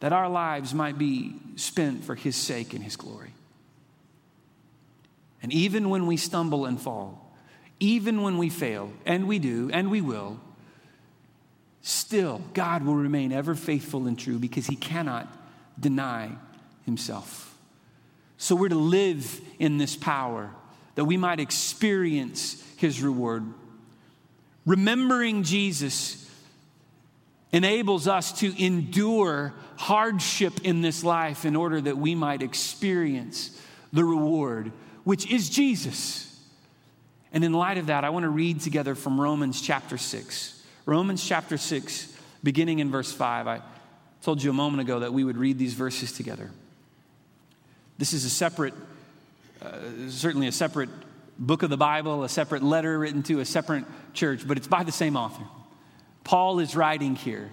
that 0.00 0.12
our 0.12 0.28
lives 0.28 0.74
might 0.74 0.98
be 0.98 1.34
spent 1.56 2.04
for 2.04 2.14
His 2.14 2.36
sake 2.36 2.74
and 2.74 2.82
His 2.82 2.96
glory. 2.96 3.32
And 5.42 5.52
even 5.52 5.90
when 5.90 6.06
we 6.06 6.16
stumble 6.16 6.66
and 6.66 6.80
fall, 6.80 7.34
even 7.78 8.22
when 8.22 8.38
we 8.38 8.48
fail, 8.48 8.92
and 9.04 9.28
we 9.28 9.38
do, 9.38 9.70
and 9.72 9.90
we 9.90 10.00
will, 10.00 10.40
still 11.82 12.40
God 12.54 12.84
will 12.84 12.96
remain 12.96 13.32
ever 13.32 13.54
faithful 13.54 14.06
and 14.06 14.18
true 14.18 14.38
because 14.38 14.66
He 14.66 14.76
cannot 14.76 15.28
deny 15.78 16.32
Himself. 16.84 17.54
So 18.38 18.54
we're 18.54 18.68
to 18.68 18.74
live 18.74 19.40
in 19.58 19.78
this 19.78 19.96
power 19.96 20.50
that 20.96 21.04
we 21.04 21.16
might 21.16 21.40
experience 21.40 22.62
his 22.76 23.02
reward. 23.02 23.44
Remembering 24.64 25.42
Jesus 25.42 26.25
enables 27.56 28.06
us 28.06 28.32
to 28.40 28.62
endure 28.62 29.54
hardship 29.76 30.60
in 30.62 30.82
this 30.82 31.02
life 31.02 31.46
in 31.46 31.56
order 31.56 31.80
that 31.80 31.96
we 31.96 32.14
might 32.14 32.42
experience 32.42 33.58
the 33.94 34.04
reward, 34.04 34.72
which 35.04 35.30
is 35.30 35.48
Jesus. 35.48 36.38
And 37.32 37.42
in 37.42 37.54
light 37.54 37.78
of 37.78 37.86
that, 37.86 38.04
I 38.04 38.10
want 38.10 38.24
to 38.24 38.28
read 38.28 38.60
together 38.60 38.94
from 38.94 39.18
Romans 39.18 39.62
chapter 39.62 39.96
6. 39.96 40.62
Romans 40.84 41.26
chapter 41.26 41.56
6, 41.56 42.14
beginning 42.42 42.80
in 42.80 42.90
verse 42.90 43.10
5. 43.10 43.46
I 43.46 43.62
told 44.20 44.42
you 44.42 44.50
a 44.50 44.54
moment 44.54 44.82
ago 44.82 45.00
that 45.00 45.14
we 45.14 45.24
would 45.24 45.38
read 45.38 45.58
these 45.58 45.72
verses 45.72 46.12
together. 46.12 46.50
This 47.96 48.12
is 48.12 48.26
a 48.26 48.30
separate, 48.30 48.74
uh, 49.62 49.78
certainly 50.08 50.46
a 50.46 50.52
separate 50.52 50.90
book 51.38 51.62
of 51.62 51.70
the 51.70 51.78
Bible, 51.78 52.22
a 52.22 52.28
separate 52.28 52.62
letter 52.62 52.98
written 52.98 53.22
to 53.24 53.40
a 53.40 53.46
separate 53.46 53.84
church, 54.12 54.46
but 54.46 54.58
it's 54.58 54.68
by 54.68 54.82
the 54.82 54.92
same 54.92 55.16
author. 55.16 55.44
Paul 56.26 56.58
is 56.58 56.74
writing 56.74 57.14
here. 57.14 57.52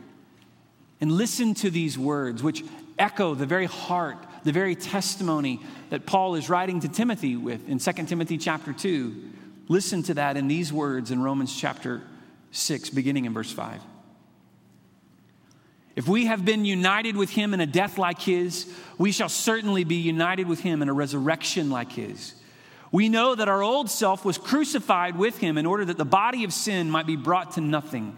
And 0.99 1.11
listen 1.11 1.53
to 1.55 1.69
these 1.69 1.95
words, 1.95 2.41
which 2.41 2.63
echo 2.97 3.35
the 3.35 3.45
very 3.45 3.67
heart, 3.67 4.17
the 4.43 4.51
very 4.51 4.75
testimony 4.75 5.61
that 5.91 6.07
Paul 6.07 6.33
is 6.33 6.49
writing 6.49 6.79
to 6.79 6.87
Timothy 6.87 7.35
with 7.35 7.69
in 7.69 7.77
2 7.77 7.91
Timothy 8.05 8.39
chapter 8.39 8.73
2. 8.73 9.15
Listen 9.67 10.01
to 10.03 10.15
that 10.15 10.37
in 10.37 10.47
these 10.47 10.73
words 10.73 11.11
in 11.11 11.21
Romans 11.21 11.55
chapter 11.55 12.01
6, 12.49 12.89
beginning 12.89 13.25
in 13.25 13.33
verse 13.33 13.51
5. 13.51 13.79
If 15.95 16.07
we 16.07 16.25
have 16.25 16.43
been 16.43 16.65
united 16.65 17.15
with 17.15 17.29
him 17.29 17.53
in 17.53 17.61
a 17.61 17.67
death 17.67 17.99
like 17.99 18.19
his, 18.19 18.73
we 18.97 19.11
shall 19.11 19.29
certainly 19.29 19.83
be 19.83 19.97
united 19.97 20.47
with 20.47 20.61
him 20.61 20.81
in 20.81 20.89
a 20.89 20.93
resurrection 20.93 21.69
like 21.69 21.91
his. 21.91 22.33
We 22.91 23.07
know 23.07 23.35
that 23.35 23.47
our 23.47 23.61
old 23.61 23.91
self 23.91 24.25
was 24.25 24.39
crucified 24.39 25.15
with 25.15 25.37
him 25.37 25.59
in 25.59 25.67
order 25.67 25.85
that 25.85 25.99
the 25.99 26.05
body 26.05 26.43
of 26.43 26.51
sin 26.51 26.89
might 26.89 27.05
be 27.05 27.15
brought 27.15 27.51
to 27.51 27.61
nothing, 27.61 28.17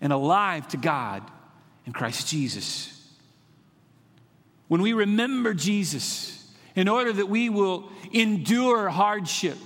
and 0.00 0.12
alive 0.12 0.66
to 0.68 0.76
God 0.76 1.22
in 1.86 1.92
Christ 1.92 2.28
Jesus. 2.28 2.96
When 4.68 4.82
we 4.82 4.92
remember 4.92 5.54
Jesus, 5.54 6.48
in 6.76 6.88
order 6.88 7.12
that 7.12 7.28
we 7.28 7.48
will 7.48 7.90
endure 8.12 8.88
hardship 8.88 9.58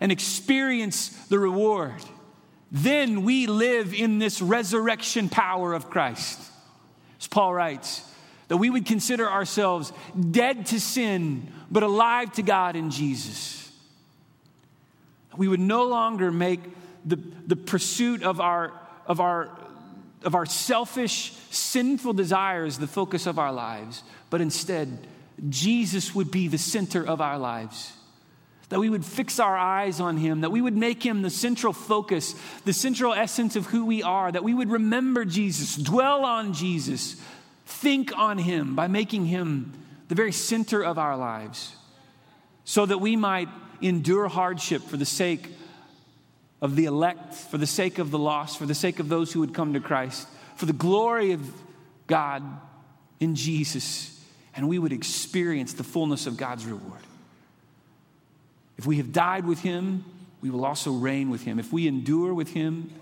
and 0.00 0.12
experience 0.12 1.08
the 1.26 1.38
reward, 1.38 2.02
then 2.70 3.22
we 3.22 3.46
live 3.46 3.94
in 3.94 4.18
this 4.18 4.40
resurrection 4.40 5.28
power 5.28 5.72
of 5.72 5.90
Christ. 5.90 6.40
As 7.18 7.26
Paul 7.26 7.54
writes, 7.54 8.02
that 8.48 8.58
we 8.58 8.70
would 8.70 8.86
consider 8.86 9.28
ourselves 9.28 9.92
dead 10.30 10.66
to 10.66 10.80
sin, 10.80 11.52
but 11.70 11.82
alive 11.82 12.32
to 12.32 12.42
God 12.42 12.76
in 12.76 12.90
Jesus. 12.90 13.70
We 15.36 15.48
would 15.48 15.60
no 15.60 15.84
longer 15.84 16.30
make 16.30 16.60
the, 17.04 17.16
the 17.46 17.56
pursuit 17.56 18.22
of 18.22 18.40
our, 18.40 18.72
of, 19.06 19.20
our, 19.20 19.50
of 20.22 20.34
our 20.34 20.46
selfish, 20.46 21.32
sinful 21.50 22.14
desires 22.14 22.78
the 22.78 22.86
focus 22.86 23.26
of 23.26 23.38
our 23.38 23.52
lives, 23.52 24.02
but 24.30 24.40
instead, 24.40 25.06
Jesus 25.48 26.14
would 26.14 26.30
be 26.30 26.48
the 26.48 26.58
center 26.58 27.06
of 27.06 27.20
our 27.20 27.38
lives. 27.38 27.92
That 28.70 28.80
we 28.80 28.90
would 28.90 29.04
fix 29.04 29.38
our 29.38 29.56
eyes 29.56 30.00
on 30.00 30.16
him, 30.16 30.40
that 30.40 30.50
we 30.50 30.60
would 30.60 30.76
make 30.76 31.04
him 31.04 31.22
the 31.22 31.30
central 31.30 31.72
focus, 31.72 32.34
the 32.64 32.72
central 32.72 33.12
essence 33.12 33.54
of 33.54 33.66
who 33.66 33.86
we 33.86 34.02
are, 34.02 34.32
that 34.32 34.42
we 34.42 34.54
would 34.54 34.70
remember 34.70 35.24
Jesus, 35.24 35.76
dwell 35.76 36.24
on 36.24 36.52
Jesus, 36.52 37.20
think 37.66 38.16
on 38.16 38.38
him 38.38 38.74
by 38.74 38.88
making 38.88 39.26
him 39.26 39.72
the 40.08 40.14
very 40.14 40.32
center 40.32 40.82
of 40.82 40.98
our 40.98 41.16
lives, 41.16 41.76
so 42.64 42.86
that 42.86 42.98
we 42.98 43.14
might 43.14 43.48
endure 43.80 44.26
hardship 44.26 44.82
for 44.82 44.96
the 44.96 45.04
sake 45.04 45.48
of 46.60 46.76
the 46.76 46.86
elect, 46.86 47.34
for 47.34 47.58
the 47.58 47.66
sake 47.66 47.98
of 47.98 48.10
the 48.10 48.18
lost, 48.18 48.58
for 48.58 48.66
the 48.66 48.74
sake 48.74 48.98
of 48.98 49.08
those 49.08 49.32
who 49.32 49.40
would 49.40 49.54
come 49.54 49.74
to 49.74 49.80
Christ, 49.80 50.26
for 50.56 50.66
the 50.66 50.72
glory 50.72 51.32
of 51.32 51.50
God 52.06 52.42
in 53.20 53.34
Jesus, 53.34 54.18
and 54.54 54.68
we 54.68 54.78
would 54.78 54.92
experience 54.92 55.74
the 55.74 55.84
fullness 55.84 56.26
of 56.26 56.36
God's 56.36 56.64
reward. 56.64 57.00
If 58.78 58.86
we 58.86 58.96
have 58.96 59.12
died 59.12 59.44
with 59.44 59.60
him, 59.60 60.04
we 60.40 60.50
will 60.50 60.64
also 60.64 60.92
reign 60.92 61.30
with 61.30 61.42
him. 61.42 61.58
If 61.58 61.72
we 61.72 61.86
endure 61.86 62.32
with 62.32 62.52
him, 62.52 62.92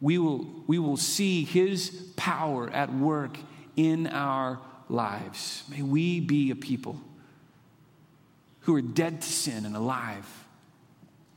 we 0.00 0.18
will, 0.18 0.46
we 0.66 0.78
will 0.78 0.96
see 0.96 1.44
his 1.44 1.90
power 2.16 2.68
at 2.70 2.92
work 2.92 3.38
in 3.76 4.08
our 4.08 4.58
lives. 4.88 5.62
May 5.70 5.82
we 5.82 6.20
be 6.20 6.50
a 6.50 6.56
people 6.56 7.00
who 8.60 8.74
are 8.74 8.82
dead 8.82 9.22
to 9.22 9.28
sin 9.28 9.64
and 9.64 9.76
alive 9.76 10.26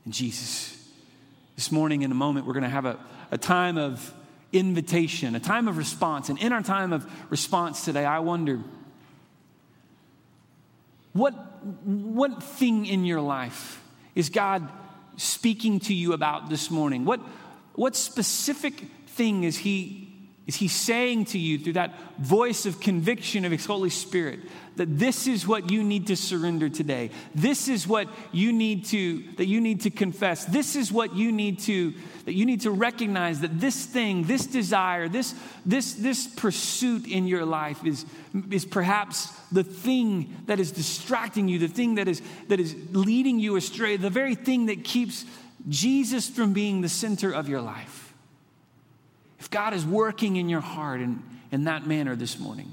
in 0.06 0.12
Jesus. 0.12 0.85
This 1.56 1.72
morning, 1.72 2.02
in 2.02 2.12
a 2.12 2.16
moment, 2.16 2.46
we're 2.46 2.54
going 2.54 2.64
to 2.64 2.70
have 2.70 2.86
a, 2.86 3.00
a 3.32 3.38
time 3.38 3.78
of 3.78 4.14
invitation, 4.52 5.36
a 5.36 5.40
time 5.40 5.68
of 5.68 5.78
response. 5.78 6.30
And 6.30 6.40
in 6.40 6.52
our 6.52 6.62
time 6.62 6.94
of 6.94 7.10
response 7.32 7.86
today, 7.86 8.06
I 8.06 8.20
wonder 8.20 8.62
what, 11.14 11.32
what 11.86 12.44
thing 12.44 12.86
in 12.86 13.06
your 13.06 13.22
life 13.22 13.82
is 14.16 14.30
God 14.30 14.68
speaking 15.16 15.80
to 15.82 15.94
you 15.94 16.12
about 16.12 16.50
this 16.50 16.70
morning? 16.70 17.06
What, 17.06 17.22
what 17.74 17.96
specific 17.96 18.74
thing 19.08 19.46
is 19.46 19.58
He, 19.58 20.14
is 20.48 20.56
he 20.56 20.68
saying 20.68 21.26
to 21.26 21.40
you 21.40 21.58
through 21.58 21.74
that 21.74 21.96
voice 22.20 22.68
of 22.68 22.80
conviction 22.80 23.46
of 23.46 23.52
His 23.52 23.66
Holy 23.66 23.90
Spirit 23.90 24.42
that 24.76 25.00
this 25.00 25.26
is 25.26 25.48
what 25.48 25.72
you 25.72 25.84
need 25.84 26.08
to 26.08 26.16
surrender 26.16 26.70
today. 26.70 27.10
This 27.34 27.68
is 27.68 27.88
what 27.88 28.08
you 28.32 28.52
need 28.54 28.86
to 28.86 29.24
that 29.38 29.48
you 29.48 29.60
need 29.60 29.82
to 29.82 29.90
confess. 29.90 30.46
This 30.46 30.76
is 30.76 30.92
what 30.92 31.16
you 31.16 31.32
need 31.32 31.60
to 31.62 31.94
that 32.26 32.34
you 32.34 32.46
need 32.46 32.62
to 32.62 32.72
recognize 32.72 33.40
that 33.40 33.60
this 33.60 33.86
thing, 33.86 34.24
this 34.26 34.46
desire, 34.46 35.08
this 35.08 35.34
this 35.66 35.94
this 35.94 36.28
pursuit 36.28 37.08
in 37.08 37.26
your 37.26 37.46
life 37.46 37.84
is 37.84 38.06
is 38.52 38.66
perhaps 38.66 39.28
the 39.52 39.64
thing 39.64 40.44
that 40.46 40.60
is 40.60 40.72
distracting 40.72 41.48
you, 41.48 41.58
the 41.58 41.68
thing 41.68 41.96
that 41.96 42.08
is 42.08 42.22
that 42.50 42.60
is 42.60 42.76
leading 42.92 43.40
you 43.40 43.56
astray, 43.56 43.98
the 43.98 44.10
very 44.12 44.36
thing 44.36 44.68
that 44.68 44.84
keeps 44.84 45.26
Jesus 45.70 46.30
from 46.30 46.54
being 46.54 46.82
the 46.82 46.90
center 46.90 47.32
of 47.32 47.50
your 47.50 47.62
life. 47.62 48.14
If 49.40 49.50
God 49.50 49.74
is 49.74 49.86
working 49.86 50.38
in 50.38 50.50
your 50.50 50.62
heart 50.62 51.02
in, 51.02 51.22
in 51.52 51.66
that 51.66 51.86
manner 51.86 52.16
this 52.16 52.40
morning, 52.40 52.72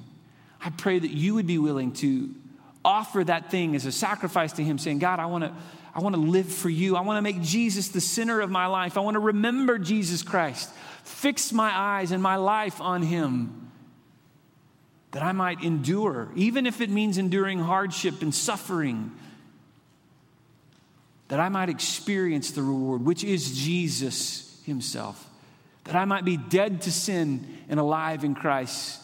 I 0.60 0.70
pray 0.70 0.98
that 0.98 1.10
you 1.10 1.34
would 1.34 1.46
be 1.46 1.58
willing 1.58 1.92
to 1.94 2.34
offer 2.84 3.22
that 3.24 3.50
thing 3.50 3.74
as 3.74 3.86
a 3.86 3.92
sacrifice 3.92 4.52
to 4.54 4.64
Him, 4.64 4.78
saying, 4.78 4.98
God, 4.98 5.18
I 5.18 5.26
want 5.26 5.44
to. 5.44 5.52
I 5.94 6.00
want 6.00 6.14
to 6.14 6.20
live 6.22 6.50
for 6.50 6.70
you. 6.70 6.96
I 6.96 7.02
want 7.02 7.18
to 7.18 7.22
make 7.22 7.42
Jesus 7.42 7.88
the 7.88 8.00
center 8.00 8.40
of 8.40 8.50
my 8.50 8.66
life. 8.66 8.96
I 8.96 9.00
want 9.00 9.16
to 9.16 9.20
remember 9.20 9.78
Jesus 9.78 10.22
Christ. 10.22 10.72
Fix 11.04 11.52
my 11.52 11.70
eyes 11.70 12.12
and 12.12 12.22
my 12.22 12.36
life 12.36 12.80
on 12.80 13.02
Him 13.02 13.70
that 15.12 15.22
I 15.22 15.32
might 15.32 15.62
endure, 15.62 16.30
even 16.34 16.66
if 16.66 16.80
it 16.80 16.88
means 16.90 17.18
enduring 17.18 17.58
hardship 17.58 18.22
and 18.22 18.34
suffering, 18.34 19.12
that 21.28 21.38
I 21.38 21.50
might 21.50 21.68
experience 21.68 22.50
the 22.50 22.62
reward, 22.62 23.04
which 23.04 23.22
is 23.22 23.58
Jesus 23.62 24.60
Himself, 24.64 25.28
that 25.84 25.96
I 25.96 26.04
might 26.04 26.24
be 26.24 26.36
dead 26.36 26.82
to 26.82 26.92
sin 26.92 27.58
and 27.68 27.80
alive 27.80 28.24
in 28.24 28.34
Christ 28.34 29.02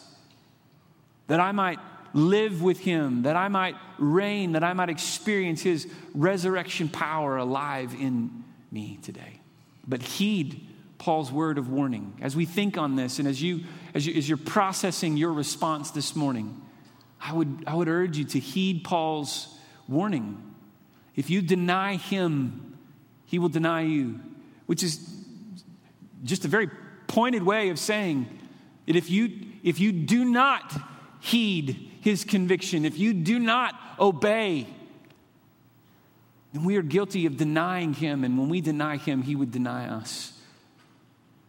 that 1.29 1.39
I 1.39 1.51
might 1.53 1.79
live 2.13 2.61
with 2.61 2.79
him, 2.79 3.21
that 3.21 3.35
I 3.35 3.47
might 3.47 3.75
reign, 3.99 4.53
that 4.53 4.63
I 4.63 4.73
might 4.73 4.89
experience 4.89 5.61
his 5.61 5.87
resurrection 6.13 6.89
power 6.89 7.37
alive 7.37 7.93
in 7.93 8.43
me 8.71 8.99
today. 9.03 9.39
But 9.87 10.01
heed 10.01 10.67
Paul's 10.97 11.31
word 11.31 11.59
of 11.59 11.69
warning 11.69 12.17
as 12.19 12.35
we 12.35 12.45
think 12.45 12.77
on 12.77 12.95
this 12.95 13.19
and 13.19 13.27
as, 13.27 13.41
you, 13.41 13.63
as, 13.93 14.07
you, 14.07 14.15
as 14.15 14.27
you're 14.27 14.39
processing 14.39 15.17
your 15.17 15.31
response 15.31 15.91
this 15.91 16.15
morning. 16.15 16.59
I 17.21 17.31
would, 17.33 17.63
I 17.67 17.75
would 17.75 17.87
urge 17.87 18.17
you 18.17 18.25
to 18.25 18.39
heed 18.39 18.83
Paul's 18.83 19.55
warning. 19.87 20.41
If 21.15 21.29
you 21.29 21.43
deny 21.43 21.97
him, 21.97 22.79
he 23.25 23.37
will 23.37 23.49
deny 23.49 23.81
you, 23.81 24.19
which 24.65 24.81
is 24.81 25.18
just 26.23 26.45
a 26.45 26.47
very 26.47 26.69
pointed 27.07 27.43
way 27.43 27.69
of 27.69 27.79
saying 27.79 28.27
that 28.85 28.95
if 28.95 29.09
you, 29.09 29.31
if 29.63 29.79
you 29.79 29.91
do 29.91 30.25
not 30.25 30.73
heed 31.19 31.91
his 32.01 32.23
conviction, 32.23 32.85
if 32.85 32.97
you 32.97 33.13
do 33.13 33.39
not 33.39 33.75
obey, 33.99 34.67
then 36.53 36.63
we 36.63 36.77
are 36.77 36.81
guilty 36.81 37.25
of 37.25 37.37
denying 37.37 37.93
him. 37.93 38.23
And 38.23 38.37
when 38.37 38.49
we 38.49 38.61
deny 38.61 38.97
him, 38.97 39.21
he 39.21 39.35
would 39.35 39.51
deny 39.51 39.87
us. 39.87 40.33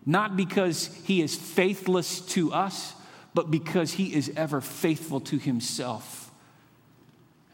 Not 0.05 0.37
because 0.37 0.87
he 1.05 1.23
is 1.23 1.35
faithless 1.35 2.21
to 2.33 2.53
us, 2.53 2.95
but 3.33 3.51
because 3.51 3.93
he 3.93 4.15
is 4.15 4.33
ever 4.37 4.61
faithful 4.61 5.21
to 5.21 5.39
himself. 5.39 6.31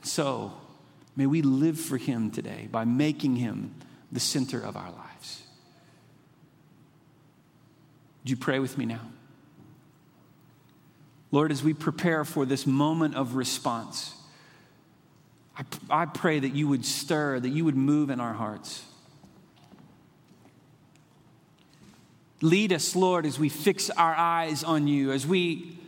So, 0.03 0.53
may 1.17 1.27
we 1.27 1.43
live 1.43 1.79
for 1.79 1.97
him 1.97 2.31
today 2.31 2.69
by 2.71 2.85
making 2.85 3.37
him 3.37 3.75
the 4.11 4.21
center 4.21 4.61
of 4.61 4.77
our 4.77 4.91
lives. 4.91 5.06
Would 8.27 8.31
you 8.31 8.37
pray 8.37 8.59
with 8.59 8.77
me 8.77 8.87
now? 8.87 9.03
Lord, 11.31 11.53
as 11.53 11.63
we 11.63 11.73
prepare 11.75 12.25
for 12.25 12.45
this 12.45 12.67
moment 12.67 13.15
of 13.15 13.37
response, 13.37 14.17
I, 15.57 15.63
I 15.89 16.07
pray 16.07 16.41
that 16.41 16.53
you 16.53 16.67
would 16.67 16.85
stir, 16.85 17.39
that 17.39 17.49
you 17.49 17.65
would 17.65 17.77
move 17.77 18.11
in 18.11 18.19
our 18.19 18.33
hearts. 18.33 18.85
Lead 22.41 22.73
us, 22.73 22.97
Lord, 22.97 23.27
as 23.27 23.39
we 23.39 23.49
fix 23.49 23.91
our 23.91 24.17
eyes 24.17 24.65
on 24.65 24.89
you, 24.89 25.13
as 25.13 25.25
we 25.25 25.79